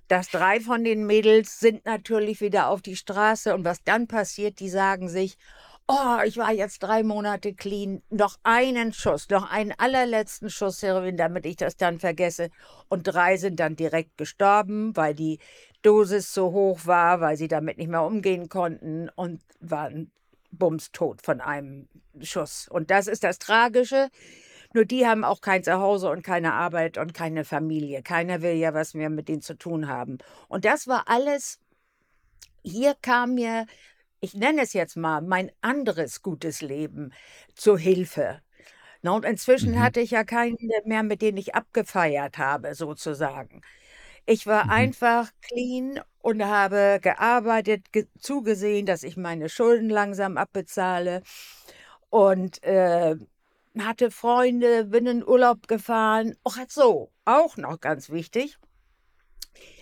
dass 0.08 0.28
drei 0.28 0.60
von 0.60 0.84
den 0.84 1.06
Mädels 1.06 1.60
sind 1.60 1.84
natürlich 1.86 2.40
wieder 2.40 2.68
auf 2.68 2.82
die 2.82 2.96
Straße. 2.96 3.54
Und 3.54 3.64
was 3.64 3.82
dann 3.84 4.06
passiert, 4.06 4.60
die 4.60 4.68
sagen 4.68 5.08
sich, 5.08 5.36
oh, 5.86 6.18
ich 6.24 6.36
war 6.36 6.52
jetzt 6.52 6.82
drei 6.82 7.02
Monate 7.02 7.54
clean, 7.54 8.02
noch 8.10 8.36
einen 8.42 8.92
Schuss, 8.92 9.28
noch 9.28 9.50
einen 9.50 9.72
allerletzten 9.76 10.50
Schuss 10.50 10.82
Heroin, 10.82 11.16
damit 11.16 11.46
ich 11.46 11.56
das 11.56 11.76
dann 11.76 11.98
vergesse. 11.98 12.50
Und 12.88 13.02
drei 13.04 13.36
sind 13.36 13.60
dann 13.60 13.76
direkt 13.76 14.16
gestorben, 14.16 14.96
weil 14.96 15.14
die 15.14 15.38
Dosis 15.82 16.32
so 16.32 16.52
hoch 16.52 16.80
war, 16.84 17.20
weil 17.20 17.36
sie 17.36 17.48
damit 17.48 17.78
nicht 17.78 17.90
mehr 17.90 18.02
umgehen 18.02 18.48
konnten 18.48 19.10
und 19.10 19.42
waren 19.60 20.10
bumstot 20.50 21.20
von 21.22 21.40
einem 21.40 21.88
Schuss. 22.20 22.68
Und 22.68 22.90
das 22.90 23.06
ist 23.06 23.24
das 23.24 23.38
Tragische. 23.38 24.08
Nur 24.74 24.84
die 24.84 25.06
haben 25.06 25.24
auch 25.24 25.40
kein 25.40 25.62
Zuhause 25.64 26.10
und 26.10 26.22
keine 26.24 26.52
Arbeit 26.54 26.98
und 26.98 27.14
keine 27.14 27.44
Familie. 27.44 28.02
Keiner 28.02 28.42
will 28.42 28.54
ja 28.54 28.74
was 28.74 28.94
mehr 28.94 29.10
mit 29.10 29.28
denen 29.28 29.42
zu 29.42 29.54
tun 29.56 29.88
haben. 29.88 30.18
Und 30.48 30.64
das 30.66 30.88
war 30.88 31.04
alles, 31.08 31.60
hier 32.62 32.94
kam 33.02 33.34
mir, 33.34 33.66
ich 34.20 34.34
nenne 34.34 34.62
es 34.62 34.72
jetzt 34.74 34.96
mal, 34.96 35.22
mein 35.22 35.52
anderes 35.62 36.22
gutes 36.22 36.62
Leben 36.62 37.12
zur 37.54 37.78
Hilfe. 37.78 38.40
Na, 39.02 39.12
und 39.12 39.24
inzwischen 39.26 39.74
Mhm. 39.74 39.80
hatte 39.80 40.00
ich 40.00 40.12
ja 40.12 40.24
keinen 40.24 40.58
mehr, 40.86 41.02
mit 41.04 41.22
denen 41.22 41.38
ich 41.38 41.54
abgefeiert 41.54 42.38
habe, 42.38 42.74
sozusagen. 42.74 43.62
Ich 44.26 44.46
war 44.46 44.66
mhm. 44.66 44.70
einfach 44.70 45.30
clean 45.42 46.00
und 46.20 46.44
habe 46.44 47.00
gearbeitet, 47.02 47.92
ge 47.92 48.06
zugesehen, 48.20 48.86
dass 48.86 49.02
ich 49.04 49.16
meine 49.18 49.48
Schulden 49.50 49.90
langsam 49.90 50.36
abbezahle 50.38 51.22
und 52.10 52.62
äh, 52.64 53.16
hatte 53.78 54.10
Freunde, 54.10 54.84
bin 54.84 55.06
in 55.06 55.26
Urlaub 55.26 55.68
gefahren. 55.68 56.36
Ach 56.44 56.58
so, 56.68 57.10
auch 57.24 57.56
noch 57.56 57.80
ganz 57.80 58.10
wichtig. 58.10 58.58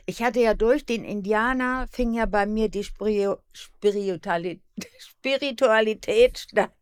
Ich 0.06 0.22
hatte 0.22 0.40
ja 0.40 0.54
durch 0.54 0.84
den 0.84 1.04
Indianer, 1.04 1.86
fing 1.90 2.12
ja 2.12 2.26
bei 2.26 2.46
mir 2.46 2.68
die 2.68 2.84
Spiritualität, 2.84 4.62
Spiritualität 4.98 6.38
statt. 6.38 6.72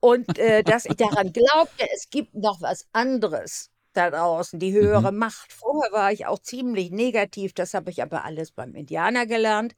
Und 0.00 0.38
äh, 0.38 0.62
dass 0.62 0.84
ich 0.84 0.96
daran 0.96 1.32
glaubte, 1.32 1.88
es 1.94 2.10
gibt 2.10 2.34
noch 2.34 2.60
was 2.60 2.86
anderes 2.92 3.70
da 3.92 4.10
draußen, 4.10 4.58
die 4.58 4.72
höhere 4.72 5.12
mhm. 5.12 5.18
Macht. 5.18 5.52
Vorher 5.52 5.92
war 5.92 6.12
ich 6.12 6.26
auch 6.26 6.38
ziemlich 6.38 6.90
negativ, 6.90 7.52
das 7.52 7.74
habe 7.74 7.90
ich 7.90 8.02
aber 8.02 8.24
alles 8.24 8.52
beim 8.52 8.74
Indianer 8.74 9.26
gelernt, 9.26 9.74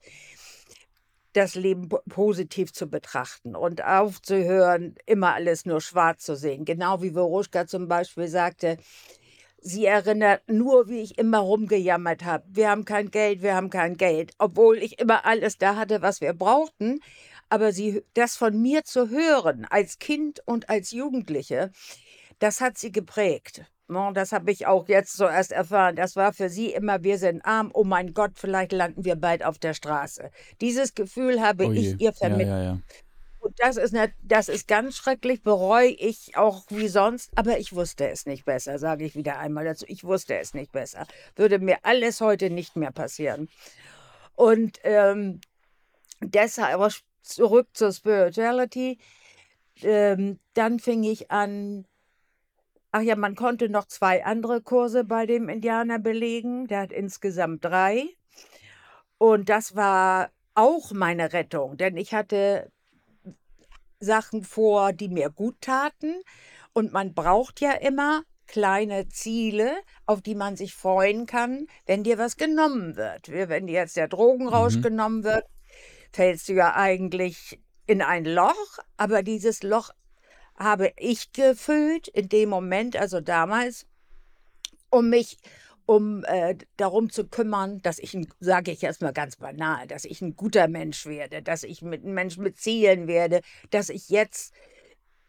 das 1.33 1.55
Leben 1.55 1.89
positiv 2.09 2.73
zu 2.73 2.87
betrachten 2.87 3.55
und 3.55 3.83
aufzuhören, 3.83 4.95
immer 5.05 5.33
alles 5.33 5.65
nur 5.65 5.81
schwarz 5.81 6.23
zu 6.23 6.35
sehen. 6.35 6.65
Genau 6.65 7.01
wie 7.01 7.11
Veruschka 7.11 7.67
zum 7.67 7.87
Beispiel 7.87 8.27
sagte, 8.27 8.77
sie 9.61 9.85
erinnert 9.85 10.41
nur, 10.49 10.89
wie 10.89 11.01
ich 11.01 11.17
immer 11.17 11.39
rumgejammert 11.39 12.25
habe. 12.25 12.43
Wir 12.49 12.69
haben 12.69 12.85
kein 12.85 13.11
Geld, 13.11 13.41
wir 13.41 13.55
haben 13.55 13.69
kein 13.69 13.95
Geld, 13.95 14.33
obwohl 14.39 14.77
ich 14.77 14.99
immer 14.99 15.25
alles 15.25 15.57
da 15.57 15.75
hatte, 15.75 16.01
was 16.01 16.21
wir 16.21 16.33
brauchten. 16.33 16.99
Aber 17.49 17.73
sie, 17.73 18.03
das 18.13 18.37
von 18.37 18.61
mir 18.61 18.83
zu 18.83 19.09
hören, 19.09 19.65
als 19.69 19.99
Kind 19.99 20.41
und 20.45 20.69
als 20.69 20.91
Jugendliche, 20.91 21.71
das 22.39 22.61
hat 22.61 22.77
sie 22.77 22.91
geprägt. 22.91 23.65
Das 24.13 24.31
habe 24.31 24.51
ich 24.51 24.67
auch 24.67 24.87
jetzt 24.87 25.13
so 25.13 25.25
erst 25.25 25.51
erfahren. 25.51 25.95
Das 25.95 26.15
war 26.15 26.33
für 26.33 26.49
sie 26.49 26.71
immer, 26.73 27.03
wir 27.03 27.17
sind 27.17 27.45
arm, 27.45 27.71
oh 27.73 27.83
mein 27.83 28.13
Gott, 28.13 28.31
vielleicht 28.35 28.71
landen 28.71 29.05
wir 29.05 29.15
bald 29.15 29.43
auf 29.43 29.59
der 29.59 29.73
Straße. 29.73 30.31
Dieses 30.61 30.93
Gefühl 30.95 31.41
habe 31.41 31.67
oh 31.67 31.71
ich 31.71 31.99
ihr 31.99 32.13
vermittelt. 32.13 32.47
Ja, 32.47 32.57
ja, 32.57 32.63
ja. 32.63 32.79
Und 33.39 33.59
das 33.59 33.77
ist, 33.77 33.91
nicht, 33.91 34.13
das 34.21 34.49
ist 34.49 34.67
ganz 34.67 34.95
schrecklich, 34.95 35.41
bereue 35.41 35.89
ich 35.89 36.37
auch 36.37 36.63
wie 36.69 36.87
sonst, 36.87 37.31
aber 37.35 37.57
ich 37.57 37.73
wusste 37.73 38.07
es 38.07 38.27
nicht 38.27 38.45
besser, 38.45 38.77
sage 38.77 39.03
ich 39.03 39.15
wieder 39.15 39.39
einmal 39.39 39.65
dazu. 39.65 39.85
Ich 39.87 40.03
wusste 40.03 40.37
es 40.37 40.53
nicht 40.53 40.71
besser. 40.71 41.07
Würde 41.35 41.57
mir 41.57 41.77
alles 41.81 42.21
heute 42.21 42.51
nicht 42.51 42.75
mehr 42.75 42.91
passieren. 42.91 43.49
Und 44.35 44.77
ähm, 44.83 45.41
deshalb 46.21 46.79
zurück 47.23 47.67
zur 47.73 47.91
Spirituality. 47.91 48.99
Ähm, 49.81 50.39
dann 50.53 50.79
fing 50.79 51.03
ich 51.03 51.31
an, 51.31 51.85
Ach 52.91 53.01
ja, 53.01 53.15
man 53.15 53.35
konnte 53.35 53.69
noch 53.69 53.85
zwei 53.85 54.25
andere 54.25 54.61
Kurse 54.61 55.03
bei 55.03 55.25
dem 55.25 55.47
Indianer 55.47 55.99
belegen. 55.99 56.67
Der 56.67 56.81
hat 56.81 56.91
insgesamt 56.91 57.63
drei. 57.63 58.09
Und 59.17 59.49
das 59.49 59.75
war 59.75 60.29
auch 60.55 60.91
meine 60.91 61.31
Rettung, 61.31 61.77
denn 61.77 61.95
ich 61.95 62.13
hatte 62.13 62.69
Sachen 63.99 64.43
vor, 64.43 64.93
die 64.93 65.07
mir 65.07 65.29
gut 65.29 65.61
taten. 65.61 66.15
Und 66.73 66.91
man 66.91 67.13
braucht 67.13 67.61
ja 67.61 67.71
immer 67.71 68.23
kleine 68.47 69.07
Ziele, 69.07 69.71
auf 70.05 70.21
die 70.21 70.35
man 70.35 70.57
sich 70.57 70.75
freuen 70.75 71.25
kann, 71.25 71.67
wenn 71.85 72.03
dir 72.03 72.17
was 72.17 72.35
genommen 72.35 72.97
wird. 72.97 73.29
Wenn 73.29 73.67
dir 73.67 73.75
jetzt 73.79 73.95
der 73.95 74.09
Drogenrausch 74.09 74.77
mhm. 74.77 74.81
genommen 74.81 75.23
wird, 75.23 75.45
fällst 76.11 76.49
du 76.49 76.53
ja 76.53 76.75
eigentlich 76.75 77.61
in 77.87 78.01
ein 78.01 78.25
Loch, 78.25 78.79
aber 78.97 79.23
dieses 79.23 79.63
Loch 79.63 79.91
habe 80.61 80.93
ich 80.97 81.31
gefüllt 81.31 82.07
in 82.07 82.29
dem 82.29 82.49
Moment, 82.49 82.95
also 82.95 83.21
damals, 83.21 83.87
um 84.89 85.09
mich 85.09 85.37
um 85.85 86.23
äh, 86.25 86.55
darum 86.77 87.09
zu 87.09 87.27
kümmern, 87.27 87.81
dass 87.81 87.99
ich, 87.99 88.17
sage 88.39 88.71
ich 88.71 88.81
erstmal 88.81 89.13
ganz 89.13 89.35
banal, 89.35 89.87
dass 89.87 90.05
ich 90.05 90.21
ein 90.21 90.35
guter 90.35 90.67
Mensch 90.67 91.05
werde, 91.05 91.41
dass 91.41 91.63
ich 91.63 91.81
mit 91.81 92.03
einem 92.03 92.13
Menschen 92.13 92.43
mit 92.43 92.57
Zielen 92.57 93.07
werde, 93.07 93.41
dass 93.71 93.89
ich 93.89 94.07
jetzt 94.09 94.53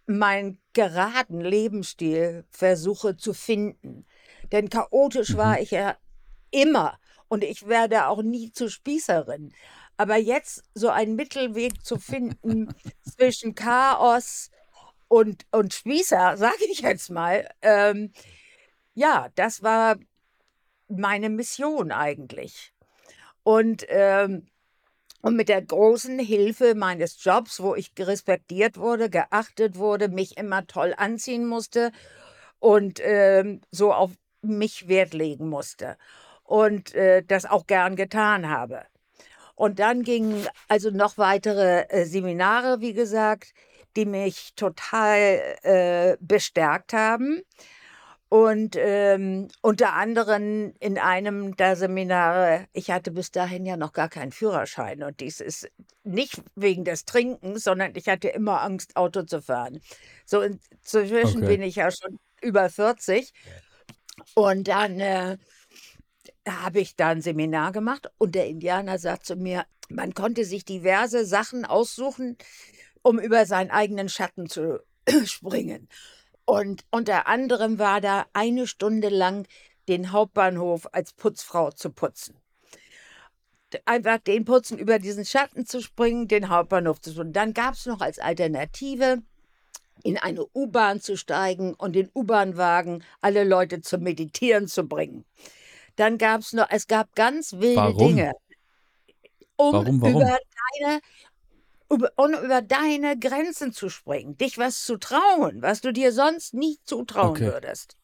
meinen 0.07 0.61
geraden 0.73 1.41
Lebensstil 1.41 2.45
versuche 2.51 3.17
zu 3.17 3.35
finden. 3.35 4.07
Denn 4.53 4.69
chaotisch 4.69 5.31
mhm. 5.31 5.37
war 5.39 5.61
ich 5.61 5.73
ja 5.73 5.97
immer 6.51 6.99
und 7.29 7.43
ich 7.43 7.67
werde 7.67 8.07
auch 8.07 8.23
nie 8.23 8.53
zur 8.53 8.71
Spießerin. 8.71 9.53
Aber 9.97 10.17
jetzt 10.17 10.62
so 10.75 10.91
einen 10.91 11.17
Mittelweg 11.17 11.85
zu 11.85 11.99
finden 11.99 12.75
zwischen 13.03 13.55
Chaos, 13.55 14.51
und, 15.12 15.45
und 15.50 15.75
Spießer, 15.75 16.38
sage 16.38 16.64
ich 16.71 16.81
jetzt 16.81 17.11
mal, 17.11 17.47
ähm, 17.61 18.12
ja, 18.95 19.28
das 19.35 19.62
war 19.62 19.97
meine 20.88 21.28
Mission 21.28 21.92
eigentlich. 21.92 22.73
Und, 23.42 23.85
ähm, 23.90 24.47
und 25.21 25.37
mit 25.37 25.50
der 25.50 25.61
großen 25.61 26.19
Hilfe 26.19 26.75
meines 26.75 27.23
Jobs, 27.23 27.61
wo 27.61 27.75
ich 27.75 27.92
respektiert 27.99 28.78
wurde, 28.78 29.11
geachtet 29.11 29.76
wurde, 29.76 30.09
mich 30.09 30.38
immer 30.38 30.66
toll 30.66 30.95
anziehen 30.97 31.45
musste 31.45 31.92
und 32.59 32.99
ähm, 33.02 33.61
so 33.71 33.92
auf 33.92 34.12
mich 34.40 34.88
Wert 34.88 35.12
legen 35.12 35.50
musste 35.50 35.99
und 36.42 36.95
äh, 36.95 37.23
das 37.23 37.45
auch 37.45 37.66
gern 37.66 37.97
getan 37.97 38.49
habe. 38.49 38.87
Und 39.57 39.78
dann 39.78 40.04
gingen 40.04 40.49
also 40.69 40.88
noch 40.88 41.19
weitere 41.19 41.83
äh, 41.90 42.07
Seminare, 42.07 42.81
wie 42.81 42.95
gesagt, 42.95 43.52
die 43.96 44.06
mich 44.06 44.54
total 44.54 45.56
äh, 45.62 46.16
bestärkt 46.20 46.92
haben. 46.92 47.42
Und 48.28 48.76
ähm, 48.78 49.49
unter 49.61 49.92
anderem 49.92 50.72
in 50.80 50.96
einem 50.96 51.54
der 51.56 51.76
Seminare, 51.76 52.66
ich 52.72 52.90
hatte 52.90 53.11
bis 53.11 53.30
dahin 53.30 53.66
ja 53.66 53.76
noch 53.76 53.92
gar 53.92 54.08
keinen 54.08 54.32
Führerschein. 54.32 55.02
Und 55.02 55.20
dies 55.20 55.40
ist 55.40 55.70
nicht 56.02 56.42
wegen 56.54 56.84
des 56.84 57.04
Trinkens, 57.04 57.64
sondern 57.64 57.92
ich 57.94 58.08
hatte 58.08 58.28
immer 58.28 58.62
Angst, 58.62 58.96
Auto 58.96 59.25
zu 59.25 59.42
fahren. 59.42 59.80
So 60.25 60.40
inzwischen 60.40 61.42
okay. 61.42 61.46
bin 61.46 61.62
ich 61.62 61.76
ja 61.76 61.90
schon 61.90 62.18
über 62.40 62.70
40. 62.70 63.34
Und 64.34 64.66
dann 64.68 64.99
äh, 64.99 65.37
habe 66.49 66.80
ich 66.80 66.96
da 66.96 67.08
ein 67.08 67.20
Seminar 67.20 67.72
gemacht 67.72 68.11
und 68.16 68.34
der 68.34 68.46
Indianer 68.46 68.99
sagt 68.99 69.26
zu 69.26 69.37
mir, 69.37 69.66
man 69.90 70.14
konnte 70.14 70.44
sich 70.44 70.64
diverse 70.64 71.26
Sachen 71.26 71.64
aussuchen, 71.64 72.38
um 73.02 73.18
über 73.18 73.47
seinen 73.47 73.71
eigenen 73.71 74.09
Schatten 74.09 74.49
zu 74.49 74.82
springen. 75.25 75.88
Und 76.44 76.85
unter 76.90 77.26
anderem 77.26 77.78
war 77.78 78.00
da 78.00 78.26
eine 78.32 78.66
Stunde 78.66 79.09
lang 79.09 79.47
den 79.88 80.12
Hauptbahnhof 80.12 80.88
als 80.92 81.12
Putzfrau 81.12 81.71
zu 81.71 81.90
putzen. 81.90 82.37
Einfach 83.87 84.18
den 84.18 84.44
Putzen, 84.44 84.78
über 84.78 84.99
diesen 84.99 85.25
Schatten 85.25 85.64
zu 85.66 85.80
springen, 85.80 86.28
den 86.28 86.49
Hauptbahnhof 86.49 87.00
zu 87.00 87.14
putzen. 87.14 87.32
Dann 87.32 87.54
gab 87.54 87.75
es 87.75 87.87
noch 87.87 88.00
als 88.00 88.18
Alternative, 88.18 89.23
in 90.04 90.18
eine 90.18 90.44
U-Bahn 90.54 91.00
zu 91.00 91.16
steigen 91.16 91.75
und 91.75 91.94
den 91.94 92.11
U-Bahn-Wagen 92.14 93.04
alle 93.21 93.44
Leute 93.44 93.80
zum 93.80 94.02
Meditieren 94.02 94.66
zu 94.68 94.87
bringen. 94.87 95.25
Dann 95.97 96.18
gab 96.18 96.40
es 96.40 96.52
noch, 96.52 96.66
es 96.71 96.87
gab 96.87 97.14
ganz 97.14 97.52
wilde 97.54 97.76
warum? 97.76 97.99
Dinge. 97.99 98.32
Um 99.56 99.73
warum, 99.73 100.00
warum? 100.00 100.23
über 100.23 100.38
deine 100.80 101.00
um 102.16 102.34
über 102.34 102.62
deine 102.62 103.18
Grenzen 103.18 103.72
zu 103.72 103.88
springen, 103.88 104.37
dich 104.38 104.58
was 104.58 104.84
zu 104.84 104.96
trauen, 104.96 105.62
was 105.62 105.80
du 105.80 105.92
dir 105.92 106.12
sonst 106.12 106.54
nie 106.54 106.78
zutrauen 106.84 107.30
okay. 107.30 107.46
würdest. 107.46 107.96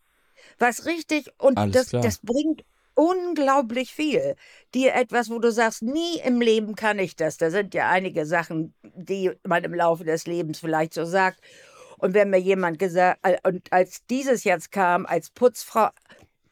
Was 0.59 0.87
richtig, 0.87 1.31
und 1.39 1.57
das, 1.75 1.91
das 1.91 2.19
bringt 2.19 2.65
unglaublich 2.95 3.95
viel. 3.95 4.35
Dir 4.75 4.95
etwas, 4.95 5.31
wo 5.31 5.39
du 5.39 5.53
sagst, 5.53 5.83
nie 5.83 6.19
im 6.25 6.41
Leben 6.41 6.75
kann 6.75 6.99
ich 6.99 7.15
das. 7.15 7.37
Da 7.37 7.51
sind 7.51 7.73
ja 7.75 7.89
einige 7.89 8.27
Sachen, 8.27 8.75
die 8.83 9.31
man 9.47 9.63
im 9.63 9.75
Laufe 9.75 10.05
des 10.05 10.27
Lebens 10.27 10.59
vielleicht 10.59 10.95
so 10.95 11.05
sagt. 11.05 11.41
Und 11.97 12.15
wenn 12.15 12.31
mir 12.31 12.41
jemand 12.41 12.79
gesagt, 12.79 13.21
äh, 13.23 13.39
und 13.45 13.73
als 13.73 14.05
dieses 14.07 14.45
jetzt 14.45 14.73
kam, 14.73 15.07
als 15.07 15.31
Putzfrau, 15.31 15.91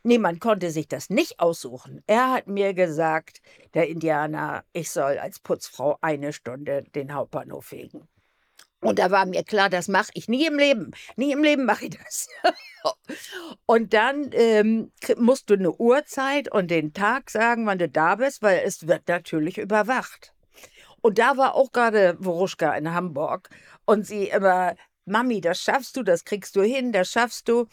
Niemand 0.06 0.40
konnte 0.40 0.70
sich 0.70 0.86
das 0.86 1.10
nicht 1.10 1.40
aussuchen. 1.40 2.00
Er 2.06 2.30
hat 2.30 2.46
mir 2.46 2.74
gesagt, 2.74 3.40
der 3.74 3.88
Indianer, 3.88 4.62
ich 4.72 4.92
soll 4.92 5.18
als 5.18 5.40
Putzfrau 5.40 5.98
eine 6.00 6.32
Stunde 6.32 6.84
den 6.94 7.12
Hauptbahnhof 7.12 7.64
fegen. 7.64 8.06
Und 8.80 9.00
da 9.00 9.10
war 9.10 9.26
mir 9.26 9.42
klar, 9.42 9.68
das 9.68 9.88
mache 9.88 10.12
ich 10.14 10.28
nie 10.28 10.46
im 10.46 10.60
Leben. 10.60 10.92
Nie 11.16 11.32
im 11.32 11.42
Leben 11.42 11.64
mache 11.64 11.86
ich 11.86 11.98
das. 11.98 12.28
und 13.66 13.94
dann 13.94 14.30
ähm, 14.30 14.92
musst 15.16 15.50
du 15.50 15.54
eine 15.54 15.72
Uhrzeit 15.72 16.52
und 16.52 16.70
den 16.70 16.92
Tag 16.92 17.28
sagen, 17.28 17.66
wann 17.66 17.78
du 17.78 17.88
da 17.88 18.14
bist, 18.14 18.42
weil 18.42 18.62
es 18.64 18.86
wird 18.86 19.08
natürlich 19.08 19.58
überwacht. 19.58 20.34
Und 21.00 21.18
da 21.18 21.36
war 21.36 21.56
auch 21.56 21.72
gerade 21.72 22.16
Woruschka 22.20 22.76
in 22.76 22.94
Hamburg 22.94 23.50
und 23.86 24.06
sie 24.06 24.28
immer, 24.28 24.76
Mami, 25.04 25.40
das 25.40 25.60
schaffst 25.60 25.96
du, 25.96 26.04
das 26.04 26.24
kriegst 26.24 26.54
du 26.54 26.62
hin, 26.62 26.92
das 26.92 27.10
schaffst 27.10 27.48
du. 27.48 27.66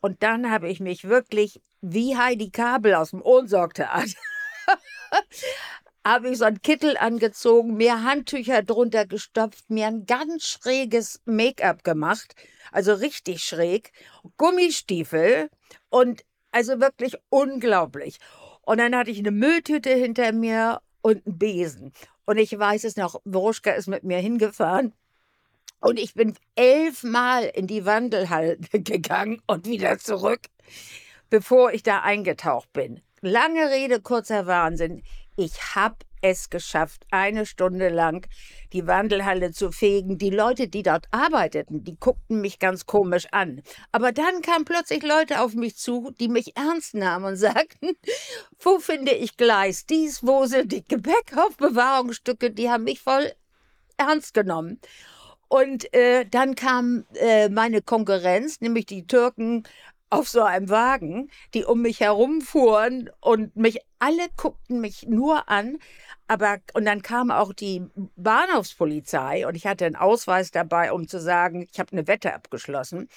Und 0.00 0.22
dann 0.22 0.50
habe 0.50 0.68
ich 0.68 0.80
mich 0.80 1.08
wirklich 1.08 1.60
wie 1.80 2.16
Heidi 2.16 2.50
Kabel 2.50 2.94
aus 2.94 3.10
dem 3.10 3.22
Ohnsorgtheater. 3.22 4.06
habe 6.04 6.30
ich 6.30 6.38
so 6.38 6.44
einen 6.44 6.62
Kittel 6.62 6.96
angezogen, 6.96 7.76
mir 7.76 8.04
Handtücher 8.04 8.62
drunter 8.62 9.06
gestopft, 9.06 9.68
mir 9.68 9.86
ein 9.86 10.06
ganz 10.06 10.46
schräges 10.46 11.20
Make-up 11.24 11.84
gemacht, 11.84 12.34
also 12.72 12.94
richtig 12.94 13.44
schräg, 13.44 13.92
Gummistiefel 14.36 15.50
und 15.90 16.22
also 16.52 16.80
wirklich 16.80 17.16
unglaublich. 17.28 18.18
Und 18.62 18.78
dann 18.78 18.96
hatte 18.96 19.10
ich 19.10 19.18
eine 19.18 19.30
Mülltüte 19.30 19.90
hinter 19.90 20.32
mir 20.32 20.80
und 21.02 21.26
einen 21.26 21.38
Besen. 21.38 21.92
Und 22.24 22.38
ich 22.38 22.56
weiß 22.56 22.84
es 22.84 22.96
noch, 22.96 23.20
Woruschka 23.24 23.72
ist 23.72 23.88
mit 23.88 24.04
mir 24.04 24.18
hingefahren. 24.18 24.92
Und 25.80 25.98
ich 25.98 26.14
bin 26.14 26.34
elfmal 26.54 27.44
in 27.44 27.66
die 27.66 27.84
Wandelhalle 27.84 28.58
gegangen 28.72 29.40
und 29.46 29.66
wieder 29.66 29.98
zurück, 29.98 30.42
bevor 31.30 31.72
ich 31.72 31.82
da 31.82 32.00
eingetaucht 32.00 32.72
bin. 32.72 33.00
Lange 33.22 33.70
Rede, 33.70 34.00
kurzer 34.00 34.46
Wahnsinn. 34.46 35.02
Ich 35.36 35.74
habe 35.74 35.96
es 36.22 36.50
geschafft, 36.50 37.06
eine 37.10 37.46
Stunde 37.46 37.88
lang 37.88 38.26
die 38.72 38.86
Wandelhalle 38.86 39.52
zu 39.52 39.72
fegen. 39.72 40.18
Die 40.18 40.30
Leute, 40.30 40.68
die 40.68 40.82
dort 40.82 41.06
arbeiteten, 41.10 41.82
die 41.82 41.96
guckten 41.98 42.40
mich 42.40 42.58
ganz 42.58 42.86
komisch 42.86 43.26
an. 43.32 43.62
Aber 43.92 44.12
dann 44.12 44.42
kamen 44.42 44.64
plötzlich 44.64 45.02
Leute 45.02 45.40
auf 45.40 45.54
mich 45.54 45.76
zu, 45.76 46.12
die 46.20 46.28
mich 46.28 46.56
ernst 46.56 46.94
nahmen 46.94 47.24
und 47.24 47.36
sagten, 47.36 47.96
wo 48.58 48.78
finde 48.78 49.12
ich 49.12 49.36
Gleis 49.36 49.86
dies, 49.86 50.22
wo 50.22 50.46
sind 50.46 50.72
die 50.72 50.86
Gepäckaufbewahrungsstücke, 50.86 52.50
die 52.50 52.70
haben 52.70 52.84
mich 52.84 53.00
voll 53.00 53.32
ernst 53.96 54.34
genommen. 54.34 54.80
Und 55.50 55.92
äh, 55.92 56.26
dann 56.26 56.54
kam 56.54 57.06
äh, 57.14 57.48
meine 57.48 57.82
Konkurrenz, 57.82 58.60
nämlich 58.60 58.86
die 58.86 59.08
Türken 59.08 59.64
auf 60.08 60.28
so 60.28 60.42
einem 60.42 60.68
Wagen, 60.68 61.28
die 61.54 61.64
um 61.64 61.82
mich 61.82 61.98
herumfuhren 61.98 63.10
und 63.20 63.56
mich 63.56 63.80
alle 63.98 64.28
guckten 64.36 64.80
mich 64.80 65.08
nur 65.08 65.48
an. 65.48 65.78
Aber 66.28 66.58
und 66.74 66.84
dann 66.84 67.02
kam 67.02 67.32
auch 67.32 67.52
die 67.52 67.82
Bahnhofspolizei 68.14 69.44
und 69.44 69.56
ich 69.56 69.66
hatte 69.66 69.86
einen 69.86 69.96
Ausweis 69.96 70.52
dabei, 70.52 70.92
um 70.92 71.08
zu 71.08 71.20
sagen, 71.20 71.66
ich 71.72 71.80
habe 71.80 71.90
eine 71.92 72.06
Wette 72.06 72.32
abgeschlossen. 72.32 73.08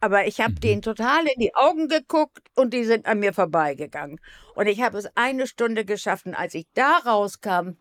Aber 0.00 0.26
ich 0.26 0.42
habe 0.42 0.52
mhm. 0.52 0.60
denen 0.60 0.82
total 0.82 1.26
in 1.28 1.40
die 1.40 1.54
Augen 1.54 1.88
geguckt 1.88 2.42
und 2.56 2.74
die 2.74 2.84
sind 2.84 3.06
an 3.06 3.20
mir 3.20 3.32
vorbeigegangen. 3.32 4.20
Und 4.54 4.66
ich 4.66 4.82
habe 4.82 4.98
es 4.98 5.08
eine 5.14 5.46
Stunde 5.46 5.86
geschafft. 5.86 6.26
Und 6.26 6.34
als 6.34 6.52
ich 6.52 6.66
da 6.74 6.98
rauskam, 6.98 7.78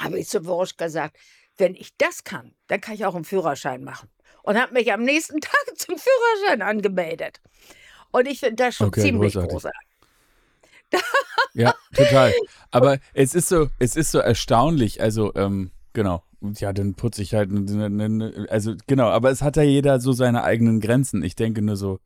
habe 0.00 0.18
ich 0.18 0.28
zu 0.28 0.46
Wursch 0.46 0.78
gesagt, 0.78 1.18
wenn 1.58 1.74
ich 1.74 1.96
das 1.96 2.24
kann, 2.24 2.54
dann 2.68 2.80
kann 2.80 2.94
ich 2.94 3.04
auch 3.04 3.14
einen 3.14 3.24
Führerschein 3.24 3.84
machen. 3.84 4.08
Und 4.42 4.60
habe 4.60 4.74
mich 4.74 4.92
am 4.92 5.02
nächsten 5.02 5.40
Tag 5.40 5.66
zum 5.76 5.96
Führerschein 5.96 6.62
angemeldet. 6.62 7.40
Und 8.12 8.26
ich 8.28 8.40
finde 8.40 8.56
das 8.56 8.76
schon 8.76 8.88
okay, 8.88 9.02
ziemlich 9.02 9.34
großartig. 9.34 9.52
großartig. 9.52 9.80
ja, 11.54 11.74
total. 11.94 12.32
Aber 12.70 12.98
es 13.12 13.34
ist 13.34 13.48
so, 13.48 13.68
es 13.78 13.96
ist 13.96 14.12
so 14.12 14.18
erstaunlich. 14.18 15.00
Also, 15.00 15.34
ähm, 15.34 15.72
genau. 15.92 16.22
Ja, 16.58 16.72
dann 16.72 16.94
putze 16.94 17.22
ich 17.22 17.34
halt, 17.34 17.50
also 18.50 18.74
genau, 18.86 19.08
aber 19.08 19.30
es 19.30 19.40
hat 19.40 19.56
ja 19.56 19.62
jeder 19.62 20.00
so 20.00 20.12
seine 20.12 20.44
eigenen 20.44 20.80
Grenzen. 20.80 21.24
Ich 21.24 21.34
denke 21.34 21.62
nur 21.62 21.76
so 21.76 21.98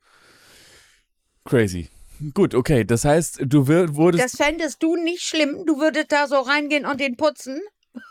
crazy. 1.45 1.89
Gut, 2.33 2.55
okay, 2.55 2.85
das 2.85 3.03
heißt, 3.03 3.41
du 3.45 3.67
wurdest. 3.67 4.23
Das 4.23 4.35
fändest 4.37 4.81
du 4.81 4.95
nicht 4.95 5.23
schlimm? 5.23 5.65
Du 5.65 5.79
würdest 5.79 6.11
da 6.11 6.27
so 6.27 6.39
reingehen 6.39 6.85
und 6.85 7.01
den 7.01 7.17
putzen? 7.17 7.61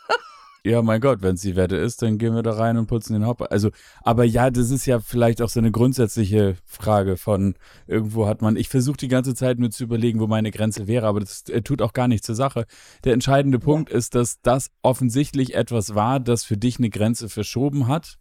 Ja, 0.63 0.83
mein 0.83 1.01
Gott, 1.01 1.23
wenn 1.23 1.37
es 1.37 1.41
die 1.41 1.57
Wette 1.57 1.77
ist, 1.77 2.03
dann 2.03 2.19
gehen 2.19 2.35
wir 2.35 2.43
da 2.43 2.53
rein 2.53 2.77
und 2.77 2.87
putzen 2.87 3.15
den 3.15 3.27
Hopper. 3.27 3.51
Also, 3.51 3.71
aber 4.03 4.25
ja, 4.25 4.51
das 4.51 4.71
ist 4.71 4.85
ja 4.85 5.01
vielleicht 5.01 5.41
auch 5.41 5.49
so 5.49 5.59
eine 5.59 5.71
grundsätzliche 5.71 6.57
Frage 6.67 7.17
von 7.17 7.55
irgendwo 7.87 8.27
hat 8.27 8.43
man. 8.43 8.57
Ich 8.57 8.69
versuche 8.69 8.99
die 8.99 9.09
ganze 9.09 9.35
Zeit 9.35 9.59
mir 9.59 9.71
zu 9.71 9.85
überlegen, 9.85 10.21
wo 10.21 10.27
meine 10.27 10.51
Grenze 10.51 10.87
wäre, 10.87 11.07
aber 11.07 11.21
das 11.21 11.49
äh, 11.49 11.63
tut 11.63 11.81
auch 11.81 11.95
gar 11.95 12.09
nichts 12.09 12.27
zur 12.27 12.35
Sache. 12.35 12.67
Der 13.05 13.15
entscheidende 13.15 13.59
Punkt 13.59 13.91
ja. 13.91 13.97
ist, 13.97 14.15
dass 14.15 14.43
das 14.43 14.71
offensichtlich 14.83 15.55
etwas 15.55 15.95
war, 15.95 16.21
das 16.21 16.45
für 16.45 16.59
dich 16.59 16.79
eine 16.79 16.91
Grenze 16.91 17.31
verschoben 17.31 17.87
hat. 17.87 18.19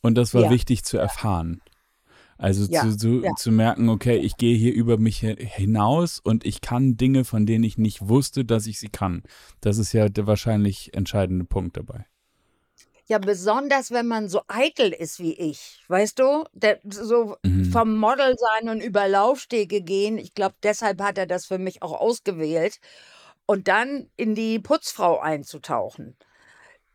Und 0.00 0.16
das 0.16 0.32
war 0.32 0.44
ja. 0.44 0.50
wichtig 0.50 0.84
zu 0.84 0.96
erfahren. 0.96 1.60
Also 2.36 2.66
ja, 2.70 2.82
zu, 2.82 2.96
zu, 2.96 3.20
ja. 3.22 3.34
zu, 3.36 3.52
merken, 3.52 3.88
okay, 3.88 4.16
ich 4.16 4.36
gehe 4.36 4.56
hier 4.56 4.74
über 4.74 4.98
mich 4.98 5.18
hinaus 5.18 6.18
und 6.18 6.44
ich 6.44 6.60
kann 6.60 6.96
Dinge, 6.96 7.24
von 7.24 7.46
denen 7.46 7.64
ich 7.64 7.78
nicht 7.78 8.08
wusste, 8.08 8.44
dass 8.44 8.66
ich 8.66 8.78
sie 8.78 8.88
kann. 8.88 9.22
Das 9.60 9.78
ist 9.78 9.92
ja 9.92 10.08
der 10.08 10.26
wahrscheinlich 10.26 10.94
entscheidende 10.94 11.44
Punkt 11.44 11.76
dabei. 11.76 12.06
Ja, 13.06 13.18
besonders 13.18 13.90
wenn 13.90 14.06
man 14.06 14.28
so 14.28 14.40
eitel 14.48 14.90
ist 14.90 15.20
wie 15.20 15.34
ich, 15.34 15.84
weißt 15.88 16.18
du? 16.18 16.44
Der, 16.54 16.80
so 16.88 17.36
mhm. 17.42 17.66
vom 17.66 17.98
Model 17.98 18.34
sein 18.38 18.70
und 18.70 18.82
über 18.82 19.08
Laufstege 19.08 19.82
gehen. 19.82 20.16
Ich 20.16 20.32
glaube, 20.32 20.54
deshalb 20.62 21.02
hat 21.02 21.18
er 21.18 21.26
das 21.26 21.44
für 21.44 21.58
mich 21.58 21.82
auch 21.82 21.92
ausgewählt. 21.92 22.80
Und 23.46 23.68
dann 23.68 24.08
in 24.16 24.34
die 24.34 24.58
Putzfrau 24.58 25.18
einzutauchen. 25.18 26.16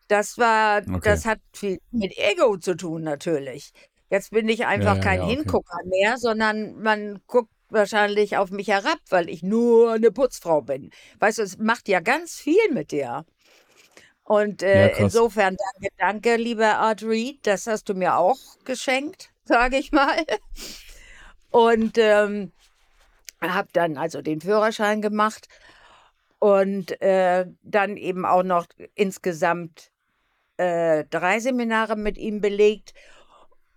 Das 0.07 0.39
war, 0.39 0.79
okay. 0.79 0.99
das 1.03 1.25
hat 1.25 1.39
viel 1.53 1.79
mit 1.91 2.17
Ego 2.17 2.57
zu 2.57 2.75
tun, 2.75 3.03
natürlich. 3.03 3.71
Jetzt 4.09 4.31
bin 4.31 4.49
ich 4.49 4.65
einfach 4.65 4.95
ja, 4.95 5.01
kein 5.01 5.19
ja, 5.19 5.25
okay. 5.25 5.35
Hingucker 5.35 5.79
mehr, 5.85 6.17
sondern 6.17 6.81
man 6.81 7.19
guckt 7.27 7.51
wahrscheinlich 7.69 8.37
auf 8.37 8.49
mich 8.49 8.67
herab, 8.67 8.99
weil 9.09 9.29
ich 9.29 9.43
nur 9.43 9.93
eine 9.93 10.11
Putzfrau 10.11 10.61
bin. 10.61 10.89
Weißt 11.19 11.37
du, 11.37 11.43
es 11.43 11.57
macht 11.57 11.87
ja 11.87 11.99
ganz 11.99 12.35
viel 12.35 12.71
mit 12.71 12.91
dir. 12.91 13.25
Und 14.23 14.61
äh, 14.61 14.89
ja, 14.89 14.97
insofern 14.97 15.55
danke, 15.57 15.95
danke, 15.97 16.35
lieber 16.35 16.77
Art 16.77 17.03
Reed, 17.03 17.39
das 17.47 17.65
hast 17.65 17.89
du 17.89 17.95
mir 17.95 18.17
auch 18.17 18.37
geschenkt, 18.63 19.31
sage 19.43 19.77
ich 19.77 19.91
mal. 19.91 20.23
Und 21.49 21.97
ähm, 21.97 22.51
habe 23.41 23.69
dann 23.73 23.97
also 23.97 24.21
den 24.21 24.41
Führerschein 24.41 25.01
gemacht 25.01 25.47
und 26.39 27.01
äh, 27.01 27.45
dann 27.63 27.97
eben 27.97 28.25
auch 28.25 28.43
noch 28.43 28.67
insgesamt 28.95 29.91
äh, 30.57 31.05
drei 31.09 31.39
Seminare 31.39 31.95
mit 31.95 32.17
ihm 32.17 32.41
belegt. 32.41 32.93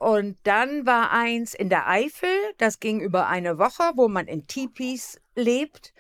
Und 0.03 0.37
dann 0.43 0.85
war 0.85 1.13
eins 1.13 1.55
in 1.55 1.69
der 1.69 1.89
Eifel, 1.89 2.29
das 2.59 2.81
ging 2.81 2.99
über 2.99 3.29
eine 3.29 3.59
Woche, 3.59 3.93
wo 3.95 4.09
man 4.09 4.27
in 4.27 4.49
Tipis 4.49 5.21
lebt. 5.37 5.95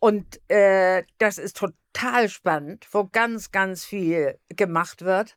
Und 0.00 0.40
äh, 0.48 1.02
das 1.18 1.36
ist 1.36 1.58
total 1.58 2.30
spannend, 2.30 2.88
wo 2.92 3.04
ganz, 3.12 3.50
ganz 3.50 3.84
viel 3.84 4.38
gemacht 4.48 5.02
wird, 5.02 5.36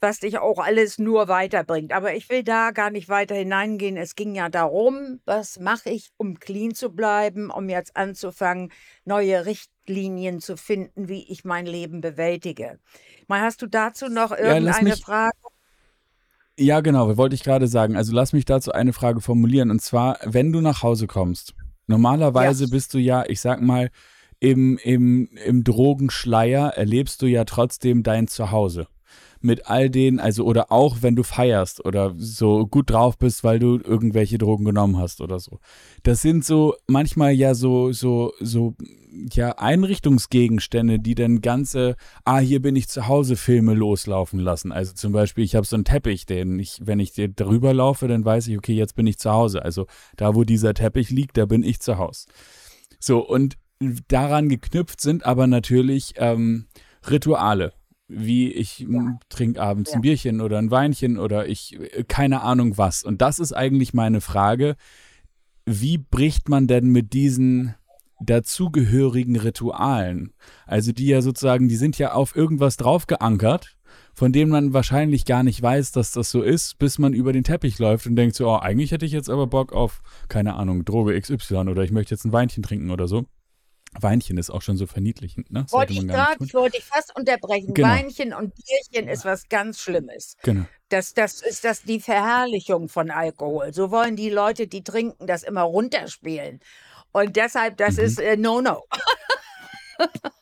was 0.00 0.20
dich 0.20 0.38
auch 0.38 0.58
alles 0.58 0.98
nur 0.98 1.28
weiterbringt. 1.28 1.92
Aber 1.92 2.14
ich 2.14 2.30
will 2.30 2.44
da 2.44 2.70
gar 2.70 2.88
nicht 2.88 3.10
weiter 3.10 3.34
hineingehen. 3.34 3.98
Es 3.98 4.14
ging 4.14 4.34
ja 4.34 4.48
darum, 4.48 5.20
was 5.26 5.58
mache 5.58 5.90
ich, 5.90 6.12
um 6.16 6.40
clean 6.40 6.74
zu 6.74 6.94
bleiben, 6.94 7.50
um 7.50 7.68
jetzt 7.68 7.94
anzufangen, 7.94 8.72
neue 9.04 9.44
Richtlinien 9.44 10.40
zu 10.40 10.56
finden, 10.56 11.10
wie 11.10 11.30
ich 11.30 11.44
mein 11.44 11.66
Leben 11.66 12.00
bewältige. 12.00 12.78
Mal 13.28 13.42
hast 13.42 13.60
du 13.60 13.66
dazu 13.66 14.08
noch 14.08 14.30
irgendeine 14.30 14.88
ja, 14.88 14.96
Frage? 14.96 15.51
Ja, 16.62 16.80
genau, 16.80 17.16
wollte 17.16 17.34
ich 17.34 17.42
gerade 17.42 17.66
sagen. 17.66 17.96
Also 17.96 18.12
lass 18.14 18.32
mich 18.32 18.44
dazu 18.44 18.72
eine 18.72 18.92
Frage 18.92 19.20
formulieren. 19.20 19.70
Und 19.70 19.82
zwar, 19.82 20.18
wenn 20.24 20.52
du 20.52 20.60
nach 20.60 20.82
Hause 20.82 21.06
kommst, 21.06 21.54
normalerweise 21.88 22.64
ja. 22.64 22.70
bist 22.70 22.94
du 22.94 22.98
ja, 22.98 23.24
ich 23.26 23.40
sag 23.40 23.60
mal, 23.60 23.90
im, 24.38 24.78
im, 24.78 25.28
im 25.44 25.64
Drogenschleier 25.64 26.68
erlebst 26.68 27.22
du 27.22 27.26
ja 27.26 27.44
trotzdem 27.44 28.02
dein 28.02 28.28
Zuhause 28.28 28.86
mit 29.44 29.66
all 29.68 29.90
den, 29.90 30.20
also 30.20 30.44
oder 30.44 30.70
auch 30.70 30.98
wenn 31.00 31.16
du 31.16 31.22
feierst 31.22 31.84
oder 31.84 32.14
so 32.16 32.66
gut 32.66 32.90
drauf 32.90 33.18
bist, 33.18 33.44
weil 33.44 33.58
du 33.58 33.78
irgendwelche 33.78 34.38
Drogen 34.38 34.64
genommen 34.64 34.98
hast 34.98 35.20
oder 35.20 35.38
so. 35.38 35.58
Das 36.02 36.22
sind 36.22 36.44
so 36.44 36.74
manchmal 36.86 37.32
ja 37.32 37.54
so, 37.54 37.92
so, 37.92 38.32
so, 38.40 38.74
ja, 39.32 39.52
Einrichtungsgegenstände, 39.58 40.98
die 40.98 41.14
dann 41.14 41.40
ganze, 41.40 41.96
ah, 42.24 42.38
hier 42.38 42.62
bin 42.62 42.76
ich 42.76 42.88
zu 42.88 43.08
Hause 43.08 43.36
Filme 43.36 43.74
loslaufen 43.74 44.38
lassen. 44.40 44.72
Also 44.72 44.94
zum 44.94 45.12
Beispiel, 45.12 45.44
ich 45.44 45.54
habe 45.54 45.66
so 45.66 45.76
einen 45.76 45.84
Teppich, 45.84 46.26
den 46.26 46.58
ich, 46.58 46.80
wenn 46.82 47.00
ich 47.00 47.12
darüber 47.36 47.74
laufe, 47.74 48.08
dann 48.08 48.24
weiß 48.24 48.48
ich, 48.48 48.56
okay, 48.56 48.74
jetzt 48.74 48.94
bin 48.94 49.06
ich 49.06 49.18
zu 49.18 49.30
Hause. 49.30 49.64
Also 49.64 49.86
da, 50.16 50.34
wo 50.34 50.44
dieser 50.44 50.74
Teppich 50.74 51.10
liegt, 51.10 51.36
da 51.36 51.46
bin 51.46 51.62
ich 51.62 51.80
zu 51.80 51.98
Hause. 51.98 52.26
So, 52.98 53.26
und 53.26 53.56
daran 54.08 54.48
geknüpft 54.48 55.00
sind 55.00 55.26
aber 55.26 55.46
natürlich 55.46 56.14
ähm, 56.16 56.66
Rituale 57.08 57.72
wie 58.14 58.52
ich 58.52 58.80
ja. 58.80 59.18
trinke 59.28 59.60
abends 59.60 59.90
ja. 59.90 59.96
ein 59.96 60.02
Bierchen 60.02 60.40
oder 60.40 60.58
ein 60.58 60.70
Weinchen 60.70 61.18
oder 61.18 61.48
ich 61.48 61.78
äh, 61.80 62.04
keine 62.04 62.42
Ahnung 62.42 62.78
was. 62.78 63.02
Und 63.02 63.22
das 63.22 63.38
ist 63.38 63.52
eigentlich 63.52 63.94
meine 63.94 64.20
Frage. 64.20 64.76
Wie 65.64 65.98
bricht 65.98 66.48
man 66.48 66.66
denn 66.66 66.88
mit 66.88 67.12
diesen 67.12 67.74
dazugehörigen 68.20 69.36
Ritualen? 69.36 70.32
Also 70.66 70.92
die 70.92 71.06
ja 71.06 71.22
sozusagen, 71.22 71.68
die 71.68 71.76
sind 71.76 71.98
ja 71.98 72.12
auf 72.12 72.36
irgendwas 72.36 72.76
drauf 72.76 73.06
geankert, 73.06 73.76
von 74.14 74.32
dem 74.32 74.48
man 74.48 74.72
wahrscheinlich 74.72 75.24
gar 75.24 75.42
nicht 75.42 75.62
weiß, 75.62 75.92
dass 75.92 76.12
das 76.12 76.30
so 76.30 76.42
ist, 76.42 76.78
bis 76.78 76.98
man 76.98 77.14
über 77.14 77.32
den 77.32 77.44
Teppich 77.44 77.78
läuft 77.78 78.06
und 78.06 78.16
denkt 78.16 78.36
so, 78.36 78.48
oh, 78.48 78.56
eigentlich 78.56 78.92
hätte 78.92 79.06
ich 79.06 79.12
jetzt 79.12 79.30
aber 79.30 79.46
Bock 79.46 79.72
auf, 79.72 80.02
keine 80.28 80.54
Ahnung, 80.54 80.84
Droge 80.84 81.18
XY 81.18 81.68
oder 81.68 81.82
ich 81.82 81.92
möchte 81.92 82.14
jetzt 82.14 82.24
ein 82.24 82.32
Weinchen 82.32 82.62
trinken 82.62 82.90
oder 82.90 83.08
so. 83.08 83.24
Weinchen 84.00 84.38
ist 84.38 84.50
auch 84.50 84.62
schon 84.62 84.76
so 84.76 84.86
verniedlichend, 84.86 85.50
ne? 85.50 85.66
Wollte 85.70 85.92
ich 85.92 86.06
gerade, 86.06 86.40
wollte 86.54 86.78
ich 86.78 86.84
fast 86.84 87.14
unterbrechen. 87.14 87.74
Genau. 87.74 87.88
Weinchen 87.88 88.32
und 88.32 88.54
Bierchen 88.54 89.08
ist 89.08 89.24
was 89.24 89.48
ganz 89.48 89.80
Schlimmes. 89.80 90.36
Genau. 90.42 90.64
Das, 90.88 91.14
das 91.14 91.42
ist 91.42 91.64
das 91.64 91.82
die 91.82 92.00
Verherrlichung 92.00 92.88
von 92.88 93.10
Alkohol. 93.10 93.72
So 93.74 93.90
wollen 93.90 94.16
die 94.16 94.30
Leute, 94.30 94.66
die 94.66 94.82
trinken, 94.82 95.26
das 95.26 95.42
immer 95.42 95.62
runterspielen. 95.62 96.60
Und 97.12 97.36
deshalb, 97.36 97.76
das 97.76 97.96
mhm. 97.96 98.04
ist 98.04 98.20
äh, 98.20 98.36
No-No. 98.36 98.82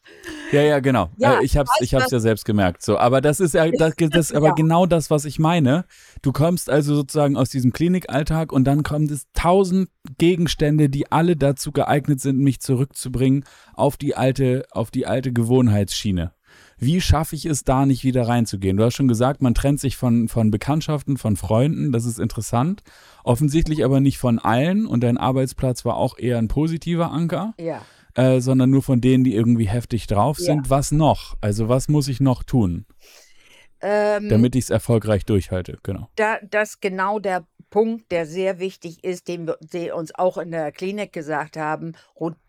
Ja, 0.53 0.63
ja, 0.63 0.81
genau. 0.81 1.11
Ja, 1.17 1.41
Äh, 1.41 1.45
ich 1.45 1.57
hab's, 1.57 1.71
ich 1.81 1.95
hab's 1.95 2.11
ja 2.11 2.21
selbst 2.21 2.45
gemerkt. 2.45 2.83
So, 2.83 2.99
aber 2.99 3.21
das 3.21 3.41
ist 3.41 3.55
ja, 3.55 3.71
das, 3.71 3.95
das 3.97 4.33
aber 4.33 4.49
Ja. 4.49 4.55
genau 4.55 4.87
das, 4.87 5.11
was 5.11 5.25
ich 5.25 5.39
meine. 5.39 5.85
Du 6.23 6.33
kommst 6.33 6.69
also 6.71 6.95
sozusagen 6.95 7.37
aus 7.37 7.51
diesem 7.51 7.73
Klinikalltag 7.73 8.53
und 8.53 8.65
dann 8.65 8.83
kommen 8.83 9.07
es 9.11 9.27
tausend 9.33 9.89
Gegenstände, 10.19 10.89
die 10.89 11.11
alle 11.13 11.37
dazu 11.37 11.73
geeignet 11.73 12.21
sind, 12.21 12.39
mich 12.39 12.61
zurückzubringen 12.61 13.45
auf 13.75 13.97
die 13.97 14.17
alte, 14.17 14.65
auf 14.71 14.91
die 14.91 15.07
alte 15.07 15.33
Gewohnheitsschiene. 15.33 16.33
Wie 16.79 17.01
schaffe 17.03 17.37
ich 17.37 17.45
es, 17.45 17.63
da 17.63 17.85
nicht 17.85 18.05
wieder 18.05 18.27
reinzugehen? 18.27 18.79
Du 18.79 18.85
hast 18.85 18.95
schon 18.95 19.07
gesagt, 19.07 19.43
man 19.43 19.55
trennt 19.55 19.81
sich 19.81 19.97
von, 19.97 20.29
von 20.29 20.51
Bekanntschaften, 20.51 21.19
von 21.19 21.37
Freunden, 21.37 21.93
das 21.93 22.07
ist 22.07 22.19
interessant. 22.19 22.83
Offensichtlich 23.23 23.85
aber 23.85 24.01
nicht 24.01 24.19
von 24.19 24.39
allen 24.39 24.87
und 24.87 25.03
dein 25.03 25.19
Arbeitsplatz 25.19 25.85
war 25.85 25.97
auch 25.97 26.19
eher 26.19 26.39
ein 26.39 26.49
positiver 26.49 27.13
Anker 27.13 27.53
Ja. 27.61 27.83
Äh, 28.21 28.41
sondern 28.41 28.71
nur 28.71 28.83
von 28.83 29.01
denen, 29.01 29.25
die 29.25 29.35
irgendwie 29.35 29.69
heftig 29.69 30.07
drauf 30.07 30.39
Ja. 30.39 30.45
sind. 30.47 30.71
Was 30.71 30.93
noch? 30.93 31.37
Also 31.41 31.69
was 31.69 31.89
muss 31.89 32.09
ich 32.09 32.21
noch 32.21 32.43
tun, 32.43 32.87
Ähm, 33.83 34.29
damit 34.29 34.55
ich 34.57 34.65
es 34.65 34.71
erfolgreich 34.71 35.25
durchhalte? 35.25 35.79
Genau. 35.83 36.09
da, 36.17 36.39
das 36.43 36.71
ist 36.71 36.81
genau 36.83 37.19
der 37.19 37.47
Punkt, 37.71 38.11
der 38.11 38.27
sehr 38.27 38.59
wichtig 38.59 39.05
ist, 39.05 39.29
den 39.29 39.47
wir 39.47 39.95
uns 39.95 40.13
auch 40.15 40.39
in 40.39 40.51
der 40.51 40.73
Klinik 40.73 41.13
gesagt 41.13 41.57
haben, 41.57 41.93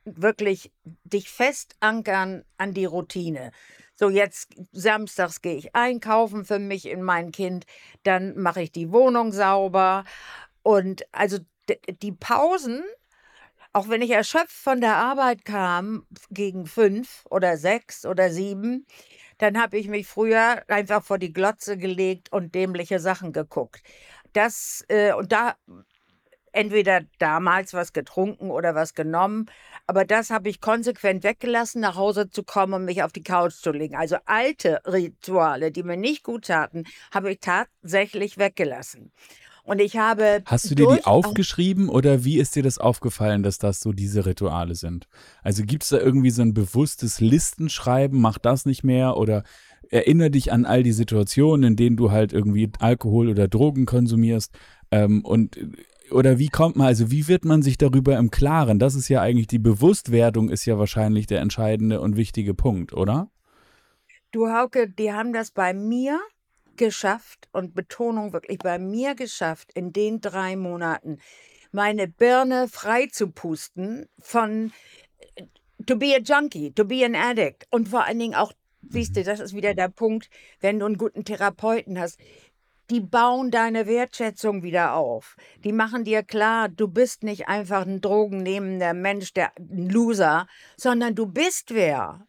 wirklich 0.03 0.71
dich 1.03 1.29
fest 1.29 1.75
ankern 1.79 2.43
an 2.57 2.73
die 2.73 2.85
Routine. 2.85 3.51
So 3.95 4.09
jetzt 4.09 4.55
samstags 4.71 5.41
gehe 5.43 5.55
ich 5.55 5.75
einkaufen 5.75 6.43
für 6.43 6.57
mich 6.57 6.89
und 6.91 7.03
mein 7.03 7.31
Kind, 7.31 7.65
dann 8.01 8.35
mache 8.35 8.63
ich 8.63 8.71
die 8.71 8.91
Wohnung 8.91 9.31
sauber 9.31 10.05
und 10.63 11.03
also 11.11 11.37
die 12.01 12.11
Pausen, 12.13 12.81
auch 13.73 13.89
wenn 13.89 14.01
ich 14.01 14.11
erschöpft 14.11 14.51
von 14.51 14.81
der 14.81 14.97
Arbeit 14.97 15.45
kam 15.45 16.05
gegen 16.29 16.65
fünf 16.65 17.25
oder 17.29 17.57
sechs 17.57 18.05
oder 18.05 18.29
sieben, 18.29 18.85
dann 19.37 19.59
habe 19.59 19.77
ich 19.77 19.87
mich 19.87 20.07
früher 20.07 20.63
einfach 20.67 21.03
vor 21.03 21.17
die 21.17 21.33
Glotze 21.33 21.77
gelegt 21.77 22.31
und 22.31 22.53
dämliche 22.53 22.99
Sachen 22.99 23.33
geguckt. 23.33 23.81
Das, 24.33 24.83
äh, 24.87 25.13
und 25.13 25.31
da 25.31 25.55
entweder 26.53 27.01
damals 27.17 27.73
was 27.73 27.93
getrunken 27.93 28.51
oder 28.51 28.75
was 28.75 28.93
genommen, 28.93 29.45
aber 29.87 30.05
das 30.05 30.29
habe 30.29 30.49
ich 30.49 30.61
konsequent 30.61 31.23
weggelassen, 31.23 31.81
nach 31.81 31.95
Hause 31.95 32.29
zu 32.29 32.43
kommen 32.43 32.73
und 32.73 32.85
mich 32.85 33.03
auf 33.03 33.13
die 33.13 33.23
Couch 33.23 33.53
zu 33.53 33.71
legen. 33.71 33.95
Also 33.95 34.17
alte 34.25 34.81
Rituale, 34.85 35.71
die 35.71 35.83
mir 35.83 35.97
nicht 35.97 36.23
gut 36.23 36.45
taten, 36.47 36.85
habe 37.13 37.31
ich 37.31 37.39
tatsächlich 37.39 38.37
weggelassen. 38.37 39.11
Und 39.63 39.79
ich 39.79 39.97
habe. 39.97 40.41
Hast 40.45 40.69
du 40.71 40.75
dir 40.75 40.87
die 40.87 41.05
aufgeschrieben 41.05 41.89
oder 41.89 42.23
wie 42.23 42.39
ist 42.39 42.55
dir 42.55 42.63
das 42.63 42.77
aufgefallen, 42.77 43.43
dass 43.43 43.57
das 43.57 43.79
so 43.79 43.93
diese 43.93 44.25
Rituale 44.25 44.75
sind? 44.75 45.07
Also 45.43 45.63
gibt 45.63 45.83
es 45.83 45.89
da 45.89 45.99
irgendwie 45.99 46.31
so 46.31 46.41
ein 46.41 46.53
bewusstes 46.53 47.19
Listenschreiben, 47.19 48.19
mach 48.19 48.37
das 48.37 48.65
nicht 48.65 48.83
mehr 48.83 49.17
oder 49.17 49.43
erinnere 49.89 50.31
dich 50.31 50.51
an 50.51 50.65
all 50.65 50.83
die 50.83 50.93
Situationen, 50.93 51.63
in 51.71 51.75
denen 51.75 51.97
du 51.97 52.11
halt 52.11 52.33
irgendwie 52.33 52.71
Alkohol 52.79 53.29
oder 53.29 53.47
Drogen 53.47 53.85
konsumierst 53.85 54.51
ähm, 54.89 55.23
und 55.23 55.59
oder 56.11 56.39
wie 56.39 56.49
kommt 56.49 56.75
man, 56.75 56.87
also 56.87 57.09
wie 57.09 57.27
wird 57.27 57.45
man 57.45 57.61
sich 57.61 57.77
darüber 57.77 58.17
im 58.17 58.31
Klaren? 58.31 58.79
Das 58.79 58.95
ist 58.95 59.07
ja 59.07 59.21
eigentlich 59.21 59.47
die 59.47 59.59
Bewusstwerdung 59.59 60.49
ist 60.49 60.65
ja 60.65 60.77
wahrscheinlich 60.77 61.25
der 61.25 61.39
entscheidende 61.39 62.01
und 62.01 62.17
wichtige 62.17 62.53
Punkt, 62.53 62.93
oder? 62.93 63.29
Du 64.31 64.49
Hauke, 64.49 64.89
die 64.89 65.11
haben 65.11 65.33
das 65.33 65.51
bei 65.51 65.73
mir 65.73 66.19
geschafft 66.77 67.47
und 67.51 67.73
Betonung 67.73 68.33
wirklich 68.33 68.59
bei 68.59 68.79
mir 68.79 69.15
geschafft, 69.15 69.71
in 69.73 69.93
den 69.93 70.21
drei 70.21 70.55
Monaten 70.55 71.19
meine 71.71 72.07
Birne 72.07 72.67
frei 72.67 73.07
zu 73.07 73.31
pusten 73.31 74.07
von 74.19 74.71
äh, 75.35 75.43
to 75.85 75.95
be 75.95 76.15
a 76.15 76.19
junkie, 76.19 76.71
to 76.71 76.85
be 76.85 77.05
an 77.05 77.15
addict 77.15 77.67
und 77.69 77.89
vor 77.89 78.05
allen 78.05 78.19
Dingen 78.19 78.35
auch, 78.35 78.53
siehst 78.89 79.15
du, 79.15 79.23
das 79.23 79.39
ist 79.39 79.55
wieder 79.55 79.73
der 79.73 79.89
Punkt, 79.89 80.29
wenn 80.59 80.79
du 80.79 80.85
einen 80.85 80.97
guten 80.97 81.23
Therapeuten 81.23 81.99
hast, 81.99 82.19
die 82.89 82.99
bauen 82.99 83.51
deine 83.51 83.87
Wertschätzung 83.87 84.63
wieder 84.63 84.95
auf. 84.95 85.37
Die 85.63 85.71
machen 85.71 86.03
dir 86.03 86.23
klar, 86.23 86.67
du 86.67 86.89
bist 86.89 87.23
nicht 87.23 87.47
einfach 87.47 87.85
ein 87.85 88.01
drogennehmender 88.01 88.93
Mensch, 88.93 89.33
der 89.33 89.53
ein 89.57 89.89
Loser, 89.89 90.45
sondern 90.75 91.15
du 91.15 91.25
bist 91.25 91.73
wer. 91.73 92.27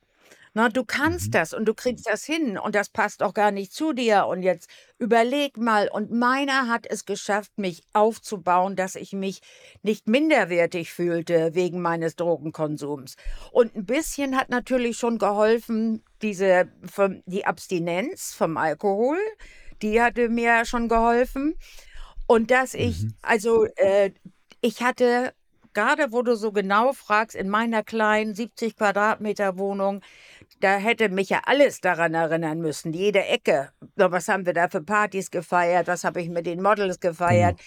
Na, 0.55 0.69
du 0.69 0.85
kannst 0.85 1.29
Mhm. 1.29 1.31
das 1.33 1.55
und 1.55 1.65
du 1.65 1.73
kriegst 1.75 2.07
das 2.07 2.25
hin 2.25 2.59
und 2.59 2.75
das 2.75 2.91
passt 2.91 3.23
auch 3.23 3.33
gar 3.33 3.51
nicht 3.51 3.73
zu 3.73 3.93
dir. 3.95 4.27
Und 4.27 4.43
jetzt 4.43 4.69
überleg 4.99 5.57
mal. 5.57 5.89
Und 5.91 6.11
meiner 6.11 6.69
hat 6.69 6.87
es 6.87 7.07
geschafft, 7.07 7.53
mich 7.57 7.83
aufzubauen, 7.95 8.77
dass 8.77 8.95
ich 8.95 9.13
mich 9.15 9.41
nicht 9.83 10.09
minderwertig 10.09 10.93
fühlte 10.93 11.55
wegen 11.55 11.81
meines 11.81 12.17
Drogenkonsums. 12.17 13.17
Und 13.51 13.75
ein 13.75 13.87
bisschen 13.87 14.37
hat 14.37 14.51
natürlich 14.51 14.99
schon 14.99 15.19
geholfen, 15.19 16.05
diese, 16.21 16.69
vom, 16.85 17.23
die 17.27 17.47
Abstinenz 17.47 18.35
vom 18.35 18.57
Alkohol. 18.59 19.19
Die 19.81 20.03
hatte 20.03 20.29
mir 20.29 20.65
schon 20.67 20.89
geholfen. 20.89 21.55
Und 22.27 22.51
dass 22.51 22.75
ich, 22.75 23.03
Mhm. 23.03 23.15
also, 23.23 23.67
äh, 23.77 24.11
ich 24.61 24.83
hatte, 24.83 25.33
gerade 25.75 26.13
wo 26.13 26.23
du 26.23 26.37
so 26.37 26.53
genau 26.53 26.93
fragst, 26.93 27.35
in 27.37 27.49
meiner 27.49 27.83
kleinen 27.83 28.35
70 28.35 28.77
Quadratmeter 28.77 29.59
Wohnung, 29.59 30.03
da 30.63 30.77
hätte 30.77 31.09
mich 31.09 31.31
ja 31.31 31.43
alles 31.45 31.81
daran 31.81 32.15
erinnern 32.15 32.61
müssen, 32.61 32.93
jede 32.93 33.25
Ecke. 33.25 33.73
So, 33.97 34.13
Was 34.13 34.29
haben 34.29 34.47
wir 34.47 34.53
da 34.53 34.69
für 34.69 34.83
Partys 34.83 35.31
gefeiert? 35.31 35.89
Was 35.89 36.05
habe 36.05 36.23
ich 36.23 36.29
mit 36.29 36.47
den 36.47 36.63
Models 36.63 37.01
gefeiert? 37.01 37.61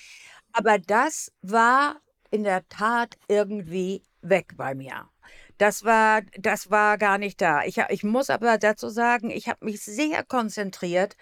Aber 0.53 0.79
das 0.79 1.31
war 1.41 1.97
in 2.31 2.43
der 2.43 2.67
Tat 2.69 3.17
irgendwie 3.27 4.03
weg 4.21 4.53
bei 4.55 4.73
mir. 4.73 5.09
Das 5.57 5.83
war, 5.83 6.21
das 6.37 6.69
war 6.71 6.97
gar 6.97 7.17
nicht 7.17 7.41
da. 7.41 7.63
Ich, 7.63 7.77
ich 7.89 8.03
muss 8.03 8.29
aber 8.29 8.57
dazu 8.57 8.89
sagen, 8.89 9.29
ich 9.29 9.47
habe 9.47 9.65
mich 9.65 9.81
sehr 9.81 10.23
konzentriert, 10.23 11.15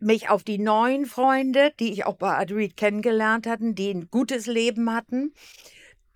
mich 0.00 0.30
auf 0.30 0.44
die 0.44 0.58
neuen 0.58 1.06
Freunde, 1.06 1.72
die 1.80 1.92
ich 1.92 2.06
auch 2.06 2.16
bei 2.16 2.36
Adreed 2.36 2.76
kennengelernt 2.76 3.46
hatten, 3.46 3.74
die 3.74 3.90
ein 3.90 4.10
gutes 4.10 4.46
Leben 4.46 4.92
hatten. 4.92 5.32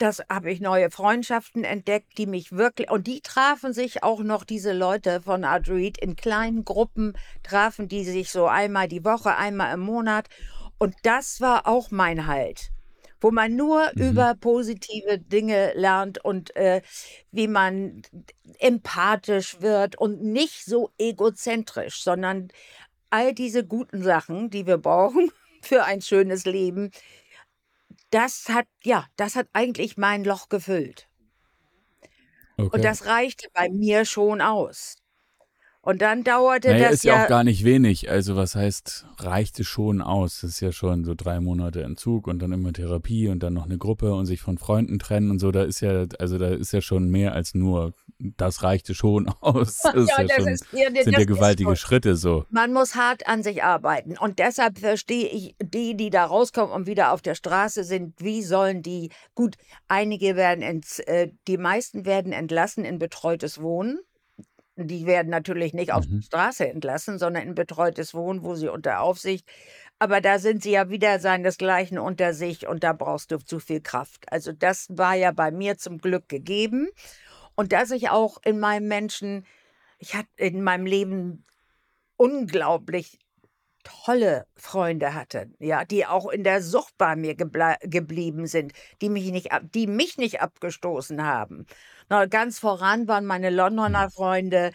Das 0.03 0.21
habe 0.29 0.51
ich 0.51 0.61
neue 0.61 0.91
Freundschaften 0.91 1.63
entdeckt, 1.63 2.19
die 2.19 2.27
mich 2.27 2.51
wirklich, 2.51 2.91
und 2.91 3.07
die 3.07 3.21
trafen 3.21 3.73
sich 3.73 4.03
auch 4.03 4.19
noch, 4.25 4.43
diese 4.43 4.73
Leute 4.73 5.23
von 5.23 5.45
Adreed, 5.45 5.97
in 5.97 6.17
kleinen 6.17 6.65
Gruppen, 6.65 7.17
trafen 7.45 7.87
die 7.87 8.05
sich 8.05 8.33
so 8.33 8.47
einmal 8.47 8.89
die 8.89 9.05
Woche, 9.05 9.37
einmal 9.37 9.73
im 9.75 9.79
Monat. 9.79 10.27
Und 10.77 10.97
das 11.05 11.41
war 11.41 11.69
auch 11.69 11.93
mein 11.93 12.27
Halt, 12.27 12.71
wo 13.21 13.31
man 13.31 13.55
nur 13.55 13.93
Mhm. 13.95 14.09
über 14.09 14.35
positive 14.35 15.21
Dinge 15.21 15.71
lernt 15.77 16.25
und 16.25 16.57
äh, 16.57 16.83
wie 17.31 17.47
man 17.47 18.03
empathisch 18.59 19.61
wird 19.61 19.97
und 19.97 20.21
nicht 20.21 20.65
so 20.65 20.91
egozentrisch, 20.99 22.03
sondern 22.03 22.49
all 23.11 23.35
diese 23.35 23.65
guten 23.65 24.03
Sachen, 24.03 24.51
die 24.51 24.67
wir 24.67 24.79
brauchen 24.79 25.31
für 25.63 25.85
ein 25.85 26.03
schönes 26.03 26.45
Leben, 26.45 26.91
das 28.13 28.49
hat, 28.49 28.67
ja, 28.85 29.07
das 29.17 29.37
hat 29.37 29.49
eigentlich 29.53 29.97
mein 29.97 30.25
Loch 30.25 30.49
gefüllt. 30.49 31.09
Okay. 32.57 32.77
Und 32.77 32.85
das 32.85 33.07
reichte 33.07 33.49
bei 33.53 33.69
mir 33.71 34.05
schon 34.05 34.41
aus. 34.41 34.97
Und 35.85 36.01
dann 36.01 36.23
dauerte 36.23 36.69
naja, 36.69 36.85
das 36.85 36.95
ist 36.95 37.05
ja 37.05 37.17
ja, 37.17 37.25
auch 37.25 37.29
gar 37.29 37.43
nicht 37.43 37.65
wenig. 37.65 38.09
Also 38.09 38.37
was 38.37 38.55
heißt, 38.55 39.05
reichte 39.19 39.65
schon 39.65 40.01
aus? 40.01 40.41
Das 40.41 40.51
ist 40.51 40.61
ja 40.61 40.71
schon 40.71 41.05
so 41.05 41.15
drei 41.17 41.41
Monate 41.41 41.83
Entzug 41.83 42.29
und 42.29 42.39
dann 42.39 42.53
immer 42.53 42.73
Therapie 42.73 43.29
und 43.29 43.43
dann 43.43 43.55
noch 43.55 43.65
eine 43.65 43.79
Gruppe 43.79 44.15
und 44.15 44.27
sich 44.27 44.41
von 44.41 44.59
Freunden 44.59 45.01
trennen 45.01 45.33
und 45.33 45.41
so. 45.41 45.51
Da 45.51 45.65
ist 45.65 45.81
ja, 45.81 46.07
also 46.21 46.39
da 46.39 46.51
ist 46.51 46.73
ja 46.73 46.81
schon 46.83 47.11
mehr 47.11 47.33
als 47.33 47.55
nur, 47.55 47.95
das 48.19 48.63
reichte 48.63 48.95
schon 48.95 49.29
aus. 49.41 49.79
Das 49.83 49.95
ist 49.95 50.09
ja, 50.11 50.25
das 50.25 50.37
schon, 50.37 50.49
ist- 50.49 50.67
ja, 50.73 50.87
sind 50.87 50.97
das 50.99 51.07
ja 51.07 51.19
ist 51.21 51.27
gewaltige. 51.27 51.77
Schritte 51.77 52.17
so. 52.17 52.45
Man 52.51 52.73
muss 52.73 52.95
hart 52.95 53.27
an 53.27 53.43
sich 53.43 53.63
arbeiten. 53.65 54.17
Und 54.19 54.39
deshalb 54.39 54.79
verstehe 54.79 55.27
ich 55.29 55.55
die, 55.63 55.97
die 55.97 56.11
da 56.11 56.25
rauskommen 56.25 56.73
und 56.73 56.87
wieder 56.87 57.13
auf 57.13 57.23
der 57.23 57.35
Straße 57.35 57.85
sind, 57.85 58.15
wie 58.21 58.43
sollen 58.43 58.83
die, 58.83 59.11
gut, 59.35 59.57
einige 59.89 60.37
werden, 60.37 60.63
ents, 60.63 60.99
äh, 61.01 61.31
die 61.49 61.57
meisten 61.59 62.05
werden 62.07 62.33
entlassen 62.33 62.85
in 62.85 62.99
betreutes 62.99 63.61
Wohnen. 63.61 63.99
Die 64.77 65.05
werden 65.07 65.29
natürlich 65.29 65.75
nicht 65.75 65.93
auf 65.93 66.07
Mhm. 66.07 66.21
die 66.21 66.27
Straße 66.27 66.67
entlassen, 66.67 67.19
sondern 67.19 67.43
in 67.43 67.55
betreutes 67.55 68.15
Wohnen, 68.15 68.43
wo 68.43 68.55
sie 68.55 68.69
unter 68.69 69.01
Aufsicht. 69.01 69.47
Aber 69.99 70.21
da 70.21 70.39
sind 70.39 70.63
sie 70.63 70.71
ja 70.73 70.89
wieder 70.89 71.21
seinesgleichen 71.21 71.99
unter 71.99 72.33
sich 72.35 72.67
und 72.67 72.83
da 72.83 72.93
brauchst 72.93 73.31
du 73.31 73.37
zu 73.39 73.61
viel 73.61 73.81
Kraft. 73.83 74.25
Also 74.33 74.51
das 74.53 74.87
war 74.91 75.15
ja 75.15 75.31
bei 75.31 75.51
mir 75.51 75.77
zum 75.77 75.99
Glück 75.99 76.29
gegeben. 76.29 76.89
Und 77.57 77.73
dass 77.73 77.91
ich 77.91 78.11
auch 78.11 78.39
in 78.45 78.59
meinem 78.61 78.89
Menschen, 78.89 79.47
ich 79.99 80.15
hatte 80.15 80.29
in 80.37 80.63
meinem 80.63 80.87
Leben 80.87 81.45
unglaublich 82.17 83.19
tolle 83.85 84.47
Freunde 84.57 85.15
hatte, 85.15 85.51
ja, 85.61 85.85
die 85.85 86.07
auch 86.07 86.29
in 86.31 86.45
der 86.45 86.63
Sucht 86.63 86.95
bei 86.99 87.17
mir 87.17 87.35
geble 87.37 87.77
geblieben 87.83 88.47
sind, 88.47 88.73
die 89.03 89.09
mich 89.11 89.31
nicht, 89.33 89.53
ab 89.53 89.65
die 89.75 89.87
mich 89.89 90.19
nicht 90.19 90.41
abgestoßen 90.43 91.25
haben. 91.25 91.67
Na, 92.09 92.27
ganz 92.27 92.59
voran 92.61 93.09
waren 93.09 93.27
meine 93.27 93.51
Londoner 93.51 94.11
Freunde, 94.11 94.73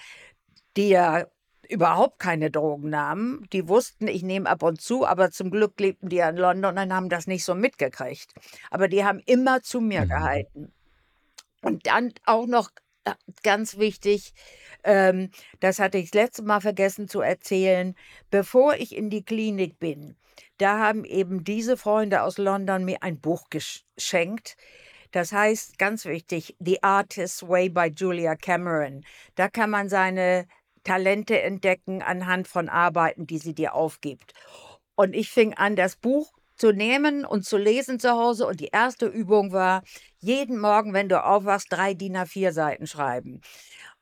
die 0.78 0.90
ja 0.90 1.26
überhaupt 1.70 2.20
keine 2.20 2.52
Drogen 2.52 2.90
nahmen. 2.90 3.46
Die 3.54 3.68
wussten, 3.68 4.08
ich 4.08 4.24
nehme 4.24 4.50
ab 4.50 4.64
und 4.64 4.82
zu, 4.82 5.06
aber 5.06 5.32
zum 5.32 5.52
Glück 5.52 5.80
lebten 5.80 6.10
die 6.10 6.18
ja 6.18 6.30
in 6.30 6.38
London 6.38 6.78
und 6.78 6.94
haben 6.94 7.10
das 7.10 7.28
nicht 7.28 7.44
so 7.46 7.56
mitgekriegt. 7.56 8.34
Aber 8.72 8.88
die 8.88 9.04
haben 9.06 9.20
immer 9.26 9.62
zu 9.62 9.82
mir 9.82 10.06
Mhm. 10.06 10.08
gehalten. 10.08 10.74
Und 11.68 11.86
dann 11.86 12.14
auch 12.26 12.48
noch 12.48 12.70
ganz 13.44 13.78
wichtig, 13.78 14.34
ähm, 14.86 15.32
das 15.60 15.80
hatte 15.80 15.98
ich 15.98 16.12
das 16.12 16.22
letzte 16.22 16.44
Mal 16.44 16.62
vergessen 16.62 17.10
zu 17.10 17.20
erzählen, 17.20 17.94
bevor 18.32 18.76
ich 18.76 18.96
in 18.96 19.10
die 19.10 19.24
Klinik 19.24 19.78
bin, 19.78 20.16
da 20.60 20.80
haben 20.80 21.04
eben 21.04 21.44
diese 21.44 21.76
Freunde 21.76 22.22
aus 22.22 22.38
London 22.38 22.86
mir 22.86 23.04
ein 23.04 23.20
Buch 23.20 23.50
geschenkt. 23.50 24.56
Das 25.12 25.34
heißt, 25.34 25.78
ganz 25.78 26.06
wichtig, 26.06 26.56
The 26.60 26.84
Artist's 26.84 27.46
Way 27.46 27.70
by 27.70 27.92
Julia 27.94 28.36
Cameron. 28.36 29.04
Da 29.36 29.50
kann 29.50 29.70
man 29.70 29.90
seine 29.90 30.48
Talente 30.86 31.42
entdecken 31.42 32.02
anhand 32.02 32.48
von 32.48 32.70
Arbeiten, 32.70 33.28
die 33.28 33.40
sie 33.40 33.54
dir 33.54 33.74
aufgibt. 33.74 34.34
Und 34.96 35.14
ich 35.14 35.30
fing 35.30 35.54
an, 35.54 35.76
das 35.76 35.98
Buch 35.98 36.32
zu 36.58 36.72
nehmen 36.72 37.26
und 37.26 37.46
zu 37.46 37.58
lesen 37.58 38.00
zu 38.00 38.12
Hause. 38.12 38.48
Und 38.48 38.60
die 38.60 38.70
erste 38.72 39.08
Übung 39.08 39.52
war, 39.52 39.84
jeden 40.20 40.60
Morgen, 40.60 40.94
wenn 40.94 41.10
du 41.10 41.24
aufwachst, 41.24 41.68
drei 41.72 41.94
DIN 41.94 42.18
A4 42.18 42.52
Seiten 42.52 42.88
schreiben. 42.88 43.42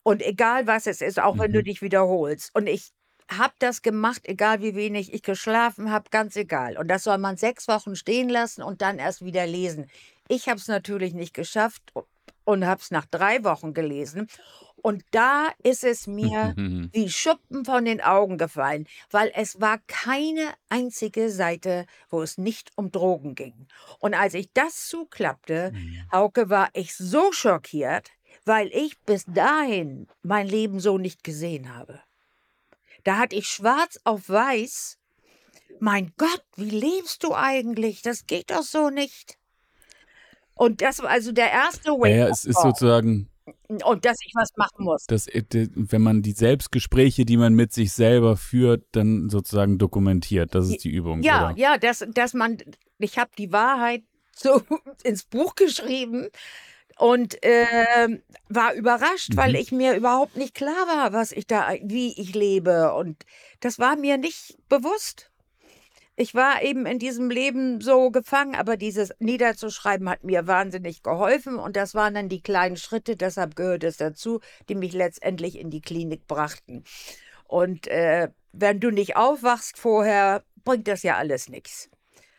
Und 0.04 0.22
egal 0.22 0.68
was 0.68 0.88
es 0.88 1.02
ist, 1.02 1.20
auch 1.20 1.38
wenn 1.40 1.52
du 1.52 1.62
Mhm. 1.62 1.64
dich 1.64 1.82
wiederholst. 1.82 2.52
Und 2.56 2.68
ich 2.68 2.92
habe 3.32 3.54
das 3.60 3.82
gemacht, 3.82 4.22
egal 4.26 4.62
wie 4.62 4.76
wenig 4.76 5.14
ich 5.14 5.24
geschlafen 5.24 5.92
habe, 5.92 6.10
ganz 6.12 6.36
egal. 6.36 6.78
Und 6.78 6.90
das 6.90 7.04
soll 7.04 7.18
man 7.18 7.38
sechs 7.38 7.68
Wochen 7.68 7.96
stehen 7.96 8.30
lassen 8.30 8.62
und 8.62 8.82
dann 8.82 9.00
erst 9.00 9.26
wieder 9.26 9.48
lesen. 9.48 9.88
Ich 10.28 10.48
habe 10.48 10.60
es 10.60 10.68
natürlich 10.68 11.14
nicht 11.16 11.34
geschafft 11.34 11.82
und 12.46 12.66
habe 12.68 12.82
es 12.82 12.92
nach 12.92 13.06
drei 13.08 13.44
Wochen 13.44 13.74
gelesen. 13.74 14.28
Und 14.86 15.04
da 15.10 15.50
ist 15.64 15.84
es 15.84 16.06
mir 16.06 16.54
wie 16.94 17.10
Schuppen 17.10 17.66
von 17.66 17.86
den 17.86 18.02
Augen 18.02 18.38
gefallen, 18.38 18.86
weil 19.10 19.32
es 19.34 19.60
war 19.60 19.80
keine 19.88 20.54
einzige 20.70 21.32
Seite, 21.32 21.88
wo 22.12 22.22
es 22.22 22.38
nicht 22.38 22.70
um 22.76 22.92
Drogen 22.92 23.34
ging. 23.34 23.66
Und 23.98 24.14
als 24.14 24.36
ich 24.36 24.54
das 24.54 24.88
zuklappte, 24.88 25.72
Mhm. 25.74 26.04
Hauke, 26.12 26.52
war 26.52 26.70
ich 26.74 26.94
so 26.94 27.32
schockiert, 27.32 28.12
weil 28.46 28.68
ich 28.68 29.00
bis 29.08 29.26
dahin 29.26 30.08
mein 30.22 30.48
Leben 30.48 30.80
so 30.80 31.00
nicht 31.00 31.24
gesehen 31.24 31.76
habe. 31.76 32.00
Da 33.04 33.18
hatte 33.18 33.36
ich 33.36 33.48
schwarz 33.48 34.00
auf 34.04 34.30
weiß, 34.30 35.00
mein 35.80 36.14
Gott, 36.18 36.44
wie 36.58 36.70
lebst 36.70 37.24
du 37.24 37.34
eigentlich? 37.34 38.04
Das 38.04 38.28
geht 38.28 38.52
doch 38.52 38.62
so 38.62 38.92
nicht. 38.92 39.40
Und 40.54 40.84
das 40.84 41.00
war 41.00 41.10
also 41.10 41.32
der 41.32 41.52
erste 41.52 41.90
Ja, 41.90 41.96
ja, 41.96 42.02
Wake-up 42.02 42.30
es 42.34 42.46
ist 42.46 42.62
sozusagen, 42.62 43.32
Und 43.84 44.06
dass 44.06 44.18
ich 44.26 44.32
was 44.36 44.50
machen 44.58 44.86
muss. 44.86 45.06
das, 45.08 45.28
wenn 45.28 46.02
man 46.02 46.22
die 46.22 46.32
Selbstgespräche, 46.32 47.26
die 47.26 47.38
man 47.38 47.54
mit 47.54 47.74
sich 47.74 47.94
selber 47.94 48.38
führt, 48.38 48.86
dann 48.92 49.30
sozusagen 49.30 49.78
dokumentiert. 49.78 50.56
Das 50.56 50.68
ist 50.70 50.84
die 50.84 50.90
Übung, 50.92 51.22
Ja, 51.22 51.50
oder? 51.52 51.58
ja, 51.58 51.78
dass, 51.78 52.06
dass 52.12 52.34
man, 52.34 52.58
ich 52.98 53.18
habe 53.20 53.32
die 53.38 53.52
Wahrheit 53.52 54.04
so 54.36 54.62
ins 55.04 55.24
Buch 55.24 55.56
geschrieben 55.56 56.28
und 56.98 57.38
ähm, 57.42 58.22
war 58.50 58.74
überrascht, 58.74 59.36
weil 59.36 59.52
Mhm. 59.52 59.56
ich 59.58 59.72
mir 59.72 59.96
überhaupt 59.96 60.38
nicht 60.38 60.56
klar 60.56 60.88
war, 60.88 61.14
was 61.14 61.32
ich 61.32 61.46
da, 61.46 61.74
wie 61.84 62.20
ich 62.20 62.34
lebe. 62.34 62.94
Und 62.94 63.26
das 63.60 63.80
war 63.80 63.96
mir 63.96 64.18
nicht 64.18 64.58
bewusst. 64.70 65.30
Ich 66.18 66.34
war 66.34 66.62
eben 66.64 66.86
in 66.86 66.98
diesem 66.98 67.30
Leben 67.30 67.82
so 67.82 68.10
gefangen, 68.10 68.56
aber 68.56 68.78
dieses 68.78 69.12
Niederzuschreiben 69.20 70.10
hat 70.10 70.24
mir 70.24 70.48
wahnsinnig 70.48 71.04
geholfen 71.04 71.58
und 71.58 71.76
das 71.76 71.94
waren 71.94 72.14
dann 72.14 72.30
die 72.30 72.42
kleinen 72.42 72.78
Schritte, 72.78 73.18
deshalb 73.18 73.56
gehört 73.58 73.84
es 73.84 73.98
dazu, 73.98 74.40
die 74.70 74.76
mich 74.76 74.94
letztendlich 74.94 75.60
in 75.60 75.70
die 75.70 75.82
Klinik 75.82 76.26
brachten. 76.28 76.86
Und 77.46 77.88
äh, 77.88 78.30
wenn 78.54 78.80
du 78.80 78.92
nicht 78.92 79.18
aufwachst 79.18 79.78
vorher, 79.78 80.44
bringt 80.64 80.88
das 80.88 81.04
ja 81.04 81.18
alles 81.18 81.50
nichts. 81.50 81.90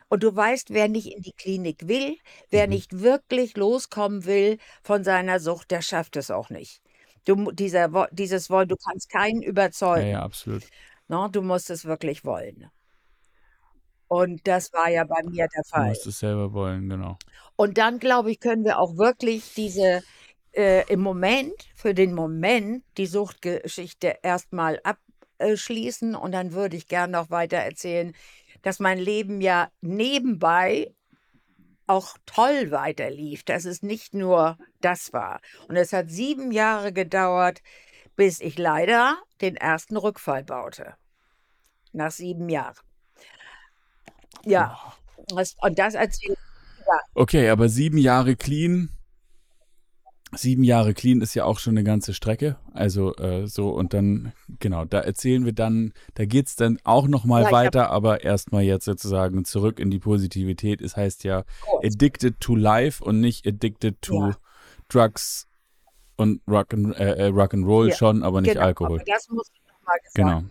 Und 0.08 0.22
du 0.22 0.34
weißt, 0.34 0.70
wer 0.72 0.88
nicht 0.88 1.12
in 1.14 1.22
die 1.22 1.32
Klinik 1.32 1.88
will, 1.88 2.16
wer 2.50 2.64
Mhm. 2.66 2.72
nicht 2.72 3.00
wirklich 3.00 3.56
loskommen 3.56 4.24
will 4.24 4.58
von 4.84 5.04
seiner 5.04 5.38
Sucht, 5.40 5.70
der 5.70 5.82
schafft 5.82 6.16
es 6.16 6.30
auch 6.30 6.48
nicht. 6.48 6.80
Du, 7.26 7.50
dieser, 7.52 8.08
dieses 8.12 8.48
Wollen, 8.50 8.68
du 8.68 8.76
kannst 8.76 9.10
keinen 9.10 9.42
Ja, 9.42 9.48
überzeugen. 9.48 10.08
ja, 10.10 10.22
absolut. 10.22 10.62
Ne? 11.08 11.28
Du 11.32 11.42
musst 11.42 11.70
es 11.70 11.84
wirklich 11.84 12.24
wollen. 12.24 12.70
Und 14.08 14.46
das 14.46 14.72
war 14.72 14.88
ja 14.90 15.04
bei 15.04 15.22
mir 15.24 15.48
der 15.48 15.62
Du 15.62 15.68
Fall. 15.68 15.88
musst 15.88 16.06
es 16.06 16.18
selber 16.18 16.52
wollen, 16.52 16.88
genau. 16.88 17.18
Und 17.56 17.78
dann, 17.78 17.98
glaube 17.98 18.30
ich, 18.30 18.40
können 18.40 18.64
wir 18.64 18.78
auch 18.78 18.96
wirklich 18.96 19.54
diese 19.54 20.02
äh, 20.52 20.84
im 20.92 21.00
Moment, 21.00 21.54
für 21.74 21.94
den 21.94 22.14
Moment, 22.14 22.84
die 22.96 23.06
Suchtgeschichte 23.06 24.18
erstmal 24.22 24.80
abschließen. 25.38 26.14
Und 26.14 26.32
dann 26.32 26.52
würde 26.52 26.76
ich 26.76 26.88
gern 26.88 27.10
noch 27.10 27.30
weiter 27.30 27.58
erzählen, 27.58 28.14
dass 28.62 28.80
mein 28.80 28.98
Leben 28.98 29.40
ja 29.40 29.70
nebenbei 29.80 30.94
auch 31.86 32.16
toll 32.26 32.70
weiterlief, 32.70 33.44
dass 33.44 33.64
es 33.64 33.82
nicht 33.82 34.12
nur 34.14 34.58
das 34.80 35.12
war. 35.12 35.40
Und 35.68 35.76
es 35.76 35.92
hat 35.92 36.10
sieben 36.10 36.50
Jahre 36.50 36.92
gedauert, 36.92 37.62
bis 38.16 38.40
ich 38.40 38.58
leider 38.58 39.18
den 39.40 39.56
ersten 39.56 39.96
Rückfall 39.96 40.42
baute. 40.42 40.94
Nach 41.92 42.10
sieben 42.10 42.48
Jahren. 42.48 42.76
Ja, 44.44 44.78
das, 45.28 45.56
und 45.60 45.78
das 45.78 45.94
erzählt 45.94 46.38
Okay, 47.14 47.48
aber 47.50 47.68
sieben 47.68 47.98
Jahre 47.98 48.36
clean. 48.36 48.90
Sieben 50.32 50.64
Jahre 50.64 50.92
clean 50.94 51.20
ist 51.20 51.34
ja 51.34 51.44
auch 51.44 51.58
schon 51.58 51.74
eine 51.74 51.84
ganze 51.84 52.12
Strecke. 52.14 52.56
Also 52.74 53.14
äh, 53.16 53.46
so 53.46 53.70
und 53.70 53.92
dann, 53.94 54.32
genau, 54.60 54.84
da 54.84 55.00
erzählen 55.00 55.44
wir 55.44 55.52
dann, 55.52 55.92
da 56.14 56.26
geht's 56.26 56.56
dann 56.56 56.78
auch 56.84 57.08
nochmal 57.08 57.42
Ja, 57.42 57.48
ich 57.48 57.54
hab- 57.54 57.60
weiter, 57.64 57.90
aber 57.90 58.22
erstmal 58.24 58.62
jetzt 58.62 58.84
sozusagen 58.84 59.44
zurück 59.44 59.78
in 59.80 59.90
die 59.90 59.98
Positivität. 59.98 60.80
Es 60.80 60.96
heißt 60.96 61.24
ja 61.24 61.44
kurz. 61.62 61.84
addicted 61.86 62.38
to 62.40 62.54
life 62.54 63.02
und 63.02 63.20
nicht 63.20 63.46
addicted 63.46 64.00
to 64.02 64.28
Ja. 64.28 64.36
Drugs 64.88 65.46
und 66.16 66.40
Rock 66.48 66.72
and, 66.74 66.94
äh, 66.96 67.14
äh, 67.14 67.26
Rock 67.28 67.54
and 67.54 67.66
Roll 67.66 67.88
Ja, 67.88 67.96
schon, 67.96 68.22
aber 68.22 68.40
nicht 68.42 68.52
Genau, 68.54 68.64
Alkohol. 68.66 69.00
Aber 69.00 69.04
das 69.12 69.28
muss 69.28 69.50
nochmal 69.66 69.98
gesagt 70.00 70.14
Genau. 70.14 70.28
werden. 70.28 70.50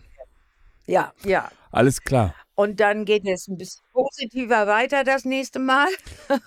Ja, 0.86 1.12
ja. 1.24 1.50
Alles 1.70 2.00
klar. 2.00 2.34
Und 2.56 2.80
dann 2.80 3.04
geht 3.04 3.26
es 3.26 3.48
ein 3.48 3.58
bisschen 3.58 3.84
positiver 3.92 4.66
weiter 4.66 5.04
das 5.04 5.24
nächste 5.24 5.58
Mal. 5.60 5.88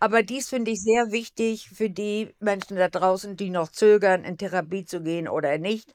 Aber 0.00 0.22
dies 0.22 0.48
finde 0.48 0.72
ich 0.72 0.82
sehr 0.82 1.12
wichtig 1.12 1.70
für 1.70 1.88
die 1.88 2.34
Menschen 2.40 2.76
da 2.76 2.88
draußen, 2.88 3.36
die 3.36 3.50
noch 3.50 3.70
zögern, 3.70 4.24
in 4.24 4.36
Therapie 4.38 4.84
zu 4.84 5.02
gehen 5.02 5.28
oder 5.28 5.58
nicht. 5.58 5.92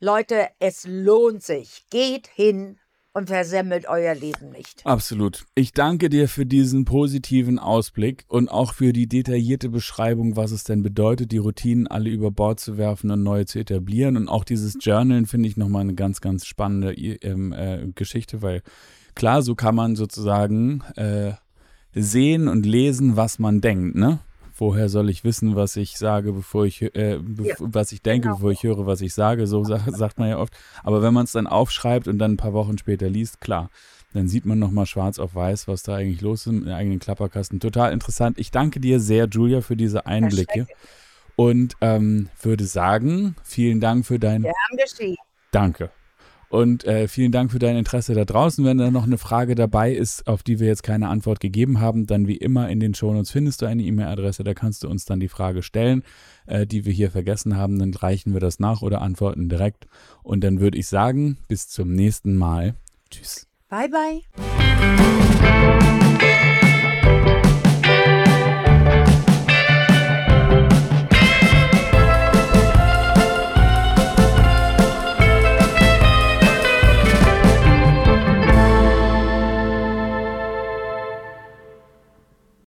Leute, 0.00 0.48
es 0.58 0.84
lohnt 0.86 1.42
sich. 1.42 1.84
Geht 1.90 2.26
hin 2.28 2.78
und 3.18 3.26
versemmelt 3.26 3.86
euer 3.88 4.14
Leben 4.14 4.50
nicht. 4.50 4.86
Absolut. 4.86 5.44
Ich 5.54 5.72
danke 5.72 6.08
dir 6.08 6.28
für 6.28 6.46
diesen 6.46 6.84
positiven 6.84 7.58
Ausblick 7.58 8.24
und 8.28 8.48
auch 8.48 8.72
für 8.72 8.92
die 8.92 9.08
detaillierte 9.08 9.68
Beschreibung, 9.68 10.36
was 10.36 10.52
es 10.52 10.64
denn 10.64 10.82
bedeutet, 10.82 11.32
die 11.32 11.38
Routinen 11.38 11.88
alle 11.88 12.08
über 12.10 12.30
Bord 12.30 12.60
zu 12.60 12.78
werfen 12.78 13.10
und 13.10 13.22
neue 13.22 13.44
zu 13.44 13.58
etablieren. 13.58 14.16
Und 14.16 14.28
auch 14.28 14.44
dieses 14.44 14.78
Journalen 14.80 15.26
finde 15.26 15.48
ich 15.48 15.56
nochmal 15.56 15.82
eine 15.82 15.94
ganz, 15.94 16.20
ganz 16.20 16.46
spannende 16.46 16.94
ähm, 16.94 17.52
äh, 17.52 17.88
Geschichte, 17.94 18.40
weil 18.40 18.62
klar, 19.14 19.42
so 19.42 19.56
kann 19.56 19.74
man 19.74 19.96
sozusagen 19.96 20.84
äh, 20.94 21.32
sehen 21.92 22.46
und 22.46 22.64
lesen, 22.64 23.16
was 23.16 23.40
man 23.40 23.60
denkt, 23.60 23.96
ne? 23.96 24.20
Woher 24.58 24.88
soll 24.88 25.08
ich 25.08 25.24
wissen, 25.24 25.56
was 25.56 25.76
ich 25.76 25.98
sage, 25.98 26.32
bevor 26.32 26.66
ich, 26.66 26.82
äh, 26.82 27.18
bev 27.20 27.46
Ja, 27.46 27.54
was 27.60 27.92
ich 27.92 28.02
denke, 28.02 28.26
genau. 28.26 28.36
bevor 28.36 28.50
ich 28.50 28.62
höre, 28.62 28.86
was 28.86 29.00
ich 29.00 29.14
sage? 29.14 29.46
So 29.46 29.64
sa 29.64 29.80
sagt 29.86 30.18
man 30.18 30.28
ja 30.28 30.38
oft. 30.38 30.52
Aber 30.82 31.00
wenn 31.02 31.14
man 31.14 31.24
es 31.24 31.32
dann 31.32 31.46
aufschreibt 31.46 32.08
und 32.08 32.18
dann 32.18 32.32
ein 32.32 32.36
paar 32.36 32.52
Wochen 32.52 32.76
später 32.76 33.08
liest, 33.08 33.40
klar, 33.40 33.70
dann 34.14 34.28
sieht 34.28 34.46
man 34.46 34.58
nochmal 34.58 34.86
schwarz 34.86 35.18
auf 35.18 35.34
weiß, 35.34 35.68
was 35.68 35.82
da 35.82 35.96
eigentlich 35.96 36.22
los 36.22 36.46
ist 36.46 36.52
im 36.52 36.68
eigenen 36.68 36.98
Klapperkasten. 36.98 37.60
Total 37.60 37.92
interessant. 37.92 38.38
Ich 38.38 38.50
danke 38.50 38.80
dir 38.80 39.00
sehr, 39.00 39.28
Julia, 39.28 39.60
für 39.60 39.76
diese 39.76 40.06
Einblicke 40.06 40.66
und 41.36 41.76
ähm, 41.80 42.28
würde 42.42 42.64
sagen, 42.64 43.36
vielen 43.44 43.80
Dank 43.80 44.06
für 44.06 44.18
dein. 44.18 44.44
Danke. 45.52 45.90
Und 46.50 46.84
äh, 46.84 47.08
vielen 47.08 47.32
Dank 47.32 47.52
für 47.52 47.58
dein 47.58 47.76
Interesse 47.76 48.14
da 48.14 48.24
draußen. 48.24 48.64
Wenn 48.64 48.78
da 48.78 48.90
noch 48.90 49.04
eine 49.04 49.18
Frage 49.18 49.54
dabei 49.54 49.92
ist, 49.92 50.26
auf 50.26 50.42
die 50.42 50.60
wir 50.60 50.66
jetzt 50.66 50.82
keine 50.82 51.08
Antwort 51.08 51.40
gegeben 51.40 51.80
haben, 51.80 52.06
dann 52.06 52.26
wie 52.26 52.36
immer 52.36 52.68
in 52.70 52.80
den 52.80 52.94
Shownotes 52.94 53.30
findest 53.30 53.60
du 53.60 53.66
eine 53.66 53.82
E-Mail-Adresse. 53.82 54.44
Da 54.44 54.54
kannst 54.54 54.84
du 54.84 54.88
uns 54.88 55.04
dann 55.04 55.20
die 55.20 55.28
Frage 55.28 55.62
stellen, 55.62 56.02
äh, 56.46 56.66
die 56.66 56.86
wir 56.86 56.92
hier 56.92 57.10
vergessen 57.10 57.56
haben. 57.56 57.78
Dann 57.78 57.92
reichen 57.92 58.32
wir 58.32 58.40
das 58.40 58.60
nach 58.60 58.80
oder 58.82 59.02
antworten 59.02 59.48
direkt. 59.48 59.86
Und 60.22 60.42
dann 60.42 60.60
würde 60.60 60.78
ich 60.78 60.88
sagen, 60.88 61.36
bis 61.48 61.68
zum 61.68 61.92
nächsten 61.92 62.34
Mal. 62.36 62.74
Tschüss. 63.10 63.46
Bye, 63.68 63.88
bye. 63.90 64.22